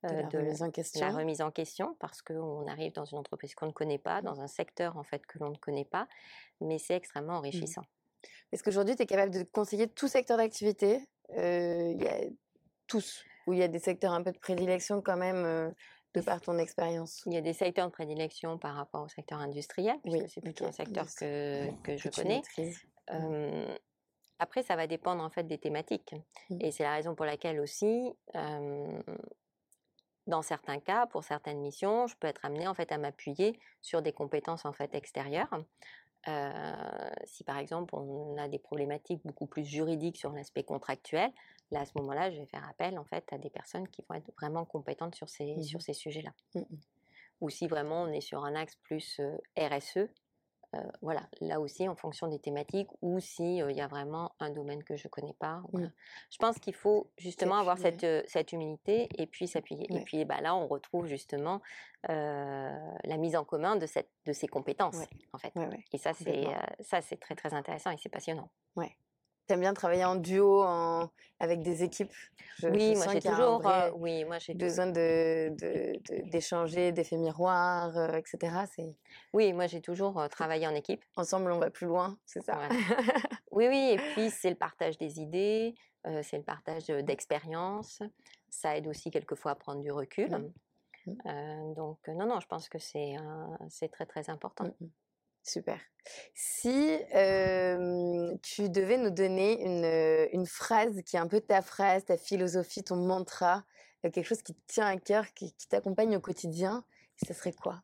de, 0.02 0.08
la, 0.08 0.28
remise 0.28 0.62
en 0.62 0.70
question. 0.70 1.06
la 1.06 1.12
remise 1.12 1.42
en 1.42 1.50
question, 1.50 1.96
parce 2.00 2.22
qu'on 2.22 2.66
arrive 2.66 2.92
dans 2.92 3.04
une 3.04 3.18
entreprise 3.18 3.54
qu'on 3.54 3.66
ne 3.66 3.72
connaît 3.72 3.98
pas, 3.98 4.20
mmh. 4.20 4.24
dans 4.24 4.40
un 4.40 4.48
secteur 4.48 4.96
en 4.96 5.04
fait 5.04 5.24
que 5.26 5.38
l'on 5.38 5.50
ne 5.50 5.58
connaît 5.58 5.84
pas, 5.84 6.08
mais 6.60 6.78
c'est 6.78 6.94
extrêmement 6.94 7.34
enrichissant. 7.34 7.82
Est-ce 8.52 8.64
qu'aujourd'hui, 8.64 8.96
tu 8.96 9.02
es 9.02 9.06
capable 9.06 9.32
de 9.32 9.44
conseiller 9.44 9.86
tout 9.86 10.08
secteur 10.08 10.38
d'activité 10.38 11.06
Il 11.36 12.02
y 12.02 12.08
a 12.08 12.20
tous? 12.88 13.24
Ou 13.50 13.52
il 13.52 13.58
y 13.58 13.62
a 13.64 13.68
des 13.68 13.80
secteurs 13.80 14.12
un 14.12 14.22
peu 14.22 14.30
de 14.30 14.38
prédilection 14.38 15.02
quand 15.02 15.16
même 15.16 15.44
euh, 15.44 15.70
de 16.14 16.20
par 16.20 16.40
ton 16.40 16.56
expérience 16.58 17.22
Il 17.26 17.34
y 17.34 17.36
a 17.36 17.40
des 17.40 17.52
secteurs 17.52 17.86
de 17.86 17.92
prédilection 17.92 18.58
par 18.58 18.76
rapport 18.76 19.02
au 19.02 19.08
secteur 19.08 19.40
industriel, 19.40 19.96
oui, 20.04 20.22
c'est 20.28 20.40
plutôt 20.40 20.66
un 20.66 20.72
secteur 20.72 21.06
que, 21.18 21.68
que, 21.82 21.96
je 21.96 22.08
connais. 22.08 22.42
Euh, 23.10 23.76
après, 24.38 24.62
ça 24.62 24.76
va 24.76 24.86
dépendre 24.86 25.22
en 25.22 25.30
fait 25.30 25.42
des 25.42 25.58
thématiques. 25.58 26.14
Mmh. 26.48 26.58
Et 26.60 26.70
c'est 26.70 26.84
la 26.84 26.94
raison 26.94 27.16
pour 27.16 27.26
laquelle 27.26 27.58
aussi, 27.58 28.12
euh, 28.36 29.02
dans 30.28 30.42
certains 30.42 30.78
cas, 30.78 31.06
pour 31.06 31.24
certaines 31.24 31.60
missions, 31.60 32.06
je 32.06 32.14
peux 32.16 32.28
être 32.28 32.44
amenée 32.44 32.68
en 32.68 32.74
fait 32.74 32.92
à 32.92 32.98
m'appuyer 32.98 33.58
sur 33.82 34.00
des 34.00 34.12
compétences 34.12 34.64
en 34.64 34.72
fait 34.72 34.94
extérieures. 34.94 35.50
Euh, 36.28 37.10
si 37.24 37.44
par 37.44 37.56
exemple 37.56 37.94
on 37.94 38.36
a 38.36 38.46
des 38.46 38.58
problématiques 38.58 39.22
beaucoup 39.24 39.46
plus 39.46 39.64
juridiques 39.64 40.18
sur 40.18 40.32
l'aspect 40.32 40.64
contractuel, 40.64 41.30
là 41.70 41.80
à 41.80 41.86
ce 41.86 41.92
moment-là, 41.96 42.30
je 42.30 42.38
vais 42.38 42.46
faire 42.46 42.68
appel 42.68 42.98
en 42.98 43.04
fait 43.04 43.24
à 43.32 43.38
des 43.38 43.50
personnes 43.50 43.88
qui 43.88 44.04
vont 44.08 44.16
être 44.16 44.30
vraiment 44.36 44.64
compétentes 44.64 45.14
sur 45.14 45.28
ces, 45.28 45.56
mmh 45.56 45.62
sur 45.62 45.82
ces 45.82 45.94
sujets-là. 45.94 46.32
Mmh 46.54 46.62
Ou 47.40 47.50
si 47.50 47.66
vraiment 47.68 48.02
on 48.02 48.08
est 48.08 48.20
sur 48.20 48.44
un 48.44 48.54
axe 48.54 48.76
plus 48.76 49.20
RSE, 49.56 50.08
voilà, 51.02 51.22
là 51.40 51.60
aussi 51.60 51.88
en 51.88 51.96
fonction 51.96 52.28
des 52.28 52.38
thématiques 52.38 52.88
ou 53.02 53.18
s'il 53.20 53.66
il 53.68 53.76
y 53.76 53.80
a 53.80 53.88
vraiment 53.88 54.32
un 54.38 54.50
domaine 54.50 54.84
que 54.84 54.96
je 54.96 55.08
ne 55.08 55.10
connais 55.10 55.34
pas. 55.34 55.62
Mmh. 55.72 55.86
Je 56.30 56.38
pense 56.38 56.58
qu'il 56.58 56.74
faut 56.74 57.10
justement 57.18 57.56
avoir 57.56 57.78
cette, 57.78 58.06
cette 58.28 58.52
humilité 58.52 59.08
et 59.18 59.26
puis 59.26 59.48
s'appuyer. 59.48 59.86
Et 59.90 60.04
puis 60.04 60.24
bah, 60.24 60.40
là, 60.40 60.54
on 60.54 60.66
retrouve 60.66 61.06
justement 61.06 61.60
la 62.08 63.16
mise 63.18 63.36
en 63.36 63.44
commun 63.44 63.76
de, 63.76 63.86
cette, 63.86 64.10
de 64.26 64.32
ces 64.32 64.46
compétences, 64.46 65.00
en 65.32 65.38
fait. 65.38 65.52
et 65.92 65.98
ça, 65.98 66.12
c'est 66.12 66.46
ça 66.80 67.00
c'est 67.00 67.18
très 67.18 67.34
très 67.34 67.52
intéressant 67.54 67.90
et 67.90 67.96
c'est 67.98 68.08
passionnant. 68.08 68.50
Ouais. 68.76 68.96
T'aimes 69.50 69.62
bien 69.62 69.74
travailler 69.74 70.04
en 70.04 70.14
duo, 70.14 70.62
en... 70.62 71.10
avec 71.40 71.60
des 71.64 71.82
équipes? 71.82 72.12
Oui, 72.62 72.94
moi 72.94 73.06
j'ai 73.12 73.20
toujours, 73.20 73.68
oui, 73.96 74.24
moi 74.24 74.38
j'ai 74.38 74.54
besoin 74.54 74.86
de, 74.86 75.52
d'échanger, 76.30 76.92
d'effets 76.92 77.16
miroirs, 77.16 78.14
etc. 78.14 78.54
Oui, 79.32 79.52
moi 79.52 79.66
j'ai 79.66 79.80
toujours 79.80 80.24
travaillé 80.30 80.68
en 80.68 80.74
équipe. 80.76 81.04
Ensemble, 81.16 81.50
on 81.50 81.58
va 81.58 81.68
plus 81.68 81.88
loin, 81.88 82.16
c'est 82.26 82.44
ça? 82.44 82.60
Oui, 83.50 83.66
oui, 83.66 83.94
et 83.94 83.96
puis 83.96 84.30
c'est 84.30 84.50
le 84.50 84.54
partage 84.54 84.96
des 84.98 85.18
idées, 85.18 85.74
c'est 86.22 86.36
le 86.36 86.44
partage 86.44 86.86
d'expériences. 86.86 88.04
Ça 88.50 88.76
aide 88.76 88.86
aussi 88.86 89.10
quelquefois 89.10 89.50
à 89.50 89.54
prendre 89.56 89.80
du 89.80 89.90
recul. 89.90 90.30
Mmh. 90.30 90.52
Mmh. 91.06 91.74
donc 91.74 91.98
non, 92.06 92.26
non, 92.26 92.38
je 92.38 92.46
pense 92.46 92.68
que 92.68 92.78
c'est 92.78 93.16
très 93.90 94.06
très 94.06 94.30
important. 94.30 94.66
Mmh, 94.78 94.86
Super. 95.42 95.80
Si 96.34 96.98
tu 98.42 98.68
devais 98.68 98.98
nous 98.98 99.10
donner 99.10 99.62
une, 99.62 100.28
une, 100.32 100.46
phrase 100.46 101.02
qui 101.02 101.16
est 101.16 101.20
un 101.20 101.28
peu 101.28 101.40
ta 101.40 101.62
phrase, 101.62 102.04
ta 102.04 102.16
philosophie, 102.16 102.82
ton 102.82 102.96
mantra, 102.96 103.64
quelque 104.02 104.22
chose 104.22 104.42
qui 104.42 104.54
te 104.54 104.60
tient 104.66 104.86
à 104.86 104.96
cœur, 104.96 105.32
qui, 105.34 105.54
t'accompagne 105.68 106.16
au 106.16 106.20
quotidien, 106.20 106.84
ce 107.26 107.34
serait 107.34 107.52
quoi? 107.52 107.82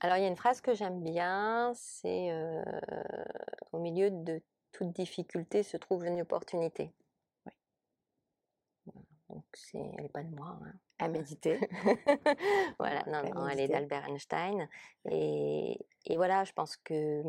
Alors, 0.00 0.16
il 0.16 0.22
y 0.22 0.24
a 0.24 0.28
une 0.28 0.36
phrase 0.36 0.60
que 0.60 0.74
j'aime 0.74 1.02
bien, 1.02 1.72
c'est 1.74 2.32
au 3.72 3.78
milieu 3.78 4.10
de 4.10 4.40
toute 4.72 4.92
difficulté 4.92 5.62
se 5.62 5.76
trouve 5.76 6.04
une 6.06 6.20
opportunité. 6.20 6.90
Donc, 9.28 9.44
elle 9.74 10.02
n'est 10.02 10.08
pas 10.08 10.22
de 10.22 10.34
moi. 10.34 10.58
Hein. 10.62 10.72
À 11.02 11.08
méditer. 11.08 11.58
voilà, 12.78 13.02
non, 13.06 13.22
non, 13.34 13.48
elle 13.48 13.60
est 13.60 13.68
d'Albert 13.68 14.08
Einstein. 14.08 14.68
Et, 15.10 15.78
et, 16.06 16.16
voilà, 16.16 16.44
je 16.44 16.52
pense 16.52 16.76
que 16.76 17.22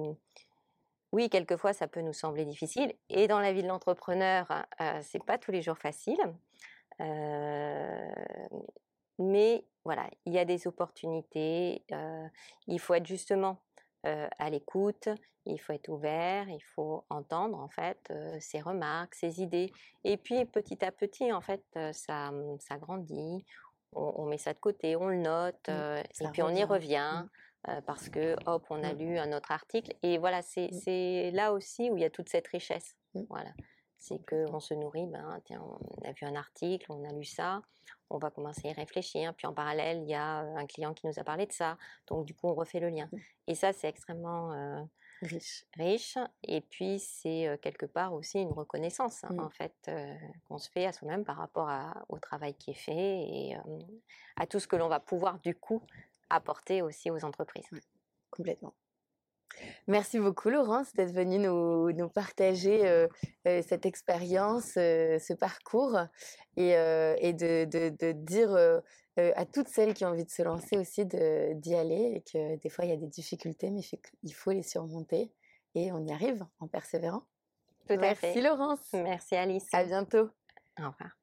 oui, 1.11 1.29
quelquefois, 1.29 1.73
ça 1.73 1.87
peut 1.87 2.01
nous 2.01 2.13
sembler 2.13 2.45
difficile. 2.45 2.93
Et 3.09 3.27
dans 3.27 3.39
la 3.39 3.53
vie 3.53 3.61
de 3.61 3.67
l'entrepreneur, 3.67 4.51
euh, 4.81 4.99
c'est 5.03 5.23
pas 5.23 5.37
tous 5.37 5.51
les 5.51 5.61
jours 5.61 5.77
facile. 5.77 6.17
Euh, 7.01 8.11
mais 9.19 9.65
voilà, 9.85 10.09
il 10.25 10.33
y 10.33 10.39
a 10.39 10.45
des 10.45 10.67
opportunités. 10.67 11.83
Euh, 11.91 12.27
il 12.67 12.79
faut 12.79 12.93
être 12.93 13.05
justement 13.05 13.61
euh, 14.05 14.27
à 14.37 14.49
l'écoute, 14.49 15.09
il 15.45 15.59
faut 15.59 15.73
être 15.73 15.89
ouvert, 15.89 16.47
il 16.49 16.63
faut 16.63 17.05
entendre 17.09 17.59
en 17.59 17.69
fait 17.69 18.11
ses 18.39 18.61
remarques, 18.61 19.15
ses 19.15 19.41
idées. 19.41 19.71
Et 20.03 20.17
puis 20.17 20.45
petit 20.45 20.83
à 20.83 20.91
petit, 20.91 21.31
en 21.31 21.41
fait, 21.41 21.63
ça, 21.91 22.31
ça 22.59 22.77
grandit. 22.77 23.45
On, 23.95 24.25
met 24.25 24.37
ça 24.37 24.53
de 24.53 24.59
côté, 24.59 24.95
on 24.95 25.07
le 25.07 25.17
note, 25.17 25.67
mmh, 25.67 26.23
et 26.25 26.27
puis 26.31 26.41
on 26.41 26.49
y 26.49 26.63
revient. 26.63 27.23
Mmh. 27.23 27.29
Euh, 27.69 27.79
parce 27.81 28.09
que 28.09 28.35
hop, 28.45 28.65
on 28.69 28.83
a 28.83 28.93
mmh. 28.93 28.97
lu 28.97 29.17
un 29.17 29.31
autre 29.31 29.51
article. 29.51 29.95
Et 30.03 30.17
voilà, 30.17 30.41
c'est 30.41 31.31
là 31.31 31.53
aussi 31.53 31.89
où 31.89 31.97
il 31.97 32.01
y 32.01 32.05
a 32.05 32.09
toute 32.09 32.29
cette 32.29 32.47
richesse. 32.47 32.95
Voilà. 33.29 33.51
C'est 33.97 34.19
qu'on 34.25 34.59
se 34.59 34.73
nourrit, 34.73 35.07
ben, 35.07 35.39
tiens, 35.45 35.61
on 35.63 36.09
a 36.09 36.11
vu 36.11 36.25
un 36.25 36.35
article, 36.35 36.91
on 36.91 37.05
a 37.05 37.13
lu 37.13 37.23
ça, 37.23 37.61
on 38.09 38.17
va 38.17 38.31
commencer 38.31 38.67
à 38.67 38.71
y 38.71 38.73
réfléchir. 38.73 39.33
Puis 39.33 39.47
en 39.47 39.53
parallèle, 39.53 40.01
il 40.01 40.09
y 40.09 40.13
a 40.13 40.39
un 40.39 40.65
client 40.65 40.93
qui 40.93 41.07
nous 41.07 41.17
a 41.19 41.23
parlé 41.23 41.45
de 41.45 41.53
ça. 41.53 41.77
Donc 42.07 42.25
du 42.25 42.33
coup, 42.33 42.49
on 42.49 42.53
refait 42.53 42.81
le 42.81 42.89
lien. 42.89 43.09
Et 43.47 43.55
ça, 43.55 43.71
c'est 43.71 43.87
extrêmement 43.87 44.51
euh, 44.51 44.81
riche. 45.23 45.65
riche. 45.75 46.17
Et 46.43 46.61
puis, 46.61 46.99
c'est 46.99 47.59
quelque 47.61 47.85
part 47.85 48.13
aussi 48.13 48.39
une 48.39 48.51
reconnaissance, 48.51 49.23
hein, 49.23 49.37
en 49.39 49.49
fait, 49.49 49.91
qu'on 50.47 50.57
se 50.57 50.69
fait 50.69 50.85
à 50.85 50.91
soi-même 50.91 51.23
par 51.23 51.37
rapport 51.37 51.69
au 52.09 52.19
travail 52.19 52.53
qui 52.55 52.71
est 52.71 52.75
fait 52.75 52.91
et 52.93 53.57
à 54.35 54.45
tout 54.45 54.59
ce 54.59 54.67
que 54.67 54.75
l'on 54.75 54.89
va 54.89 54.99
pouvoir 54.99 55.39
du 55.39 55.55
coup 55.55 55.81
apporter 56.29 56.81
aussi 56.81 57.11
aux 57.11 57.23
entreprises. 57.25 57.67
complètement. 58.29 58.73
Merci 59.87 60.19
beaucoup 60.19 60.49
Laurence 60.49 60.93
d'être 60.93 61.11
venue 61.11 61.39
nous, 61.39 61.91
nous 61.91 62.09
partager 62.09 62.87
euh, 62.87 63.07
euh, 63.47 63.61
cette 63.61 63.85
expérience, 63.85 64.73
euh, 64.77 65.19
ce 65.19 65.33
parcours 65.33 65.99
et, 66.57 66.71
et 66.71 67.33
de, 67.33 67.65
de, 67.65 67.89
de, 67.89 68.11
dire 68.13 68.57
à 69.17 69.45
toutes 69.45 69.67
celles 69.67 69.93
qui 69.93 70.05
ont 70.05 70.09
envie 70.09 70.25
de 70.25 70.29
se 70.29 70.41
lancer 70.41 70.77
aussi 70.77 71.05
d'y 71.05 71.75
aller 71.75 72.13
et 72.15 72.21
que 72.21 72.57
des 72.59 72.69
fois 72.69 72.85
il 72.85 72.89
y 72.89 72.93
a 72.93 72.97
des 72.97 73.07
difficultés 73.07 73.69
mais 73.69 73.81
il 74.23 74.33
faut 74.33 74.51
les 74.51 74.63
surmonter 74.63 75.31
et 75.75 75.91
on 75.91 76.05
y 76.05 76.11
arrive 76.11 76.45
en 76.59 76.67
persévérant. 76.67 77.23
Tout 77.87 77.95
Merci 77.99 78.25
à 78.25 78.33
fait. 78.33 78.41
Laurence. 78.41 78.93
Merci 78.93 79.35
Alice. 79.35 79.67
À 79.73 79.83
bientôt. 79.83 80.29
Au 80.79 80.89
revoir. 80.89 81.17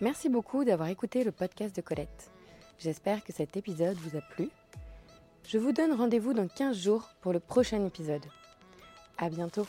Merci 0.00 0.28
beaucoup 0.28 0.64
d'avoir 0.64 0.88
écouté 0.88 1.22
le 1.22 1.30
podcast 1.30 1.76
de 1.76 1.80
Colette. 1.80 2.30
J'espère 2.78 3.22
que 3.22 3.32
cet 3.32 3.56
épisode 3.56 3.96
vous 3.98 4.16
a 4.16 4.20
plu. 4.20 4.48
Je 5.46 5.58
vous 5.58 5.72
donne 5.72 5.92
rendez-vous 5.92 6.32
dans 6.32 6.48
15 6.48 6.76
jours 6.76 7.08
pour 7.20 7.32
le 7.32 7.40
prochain 7.40 7.84
épisode. 7.84 8.24
À 9.18 9.28
bientôt! 9.28 9.66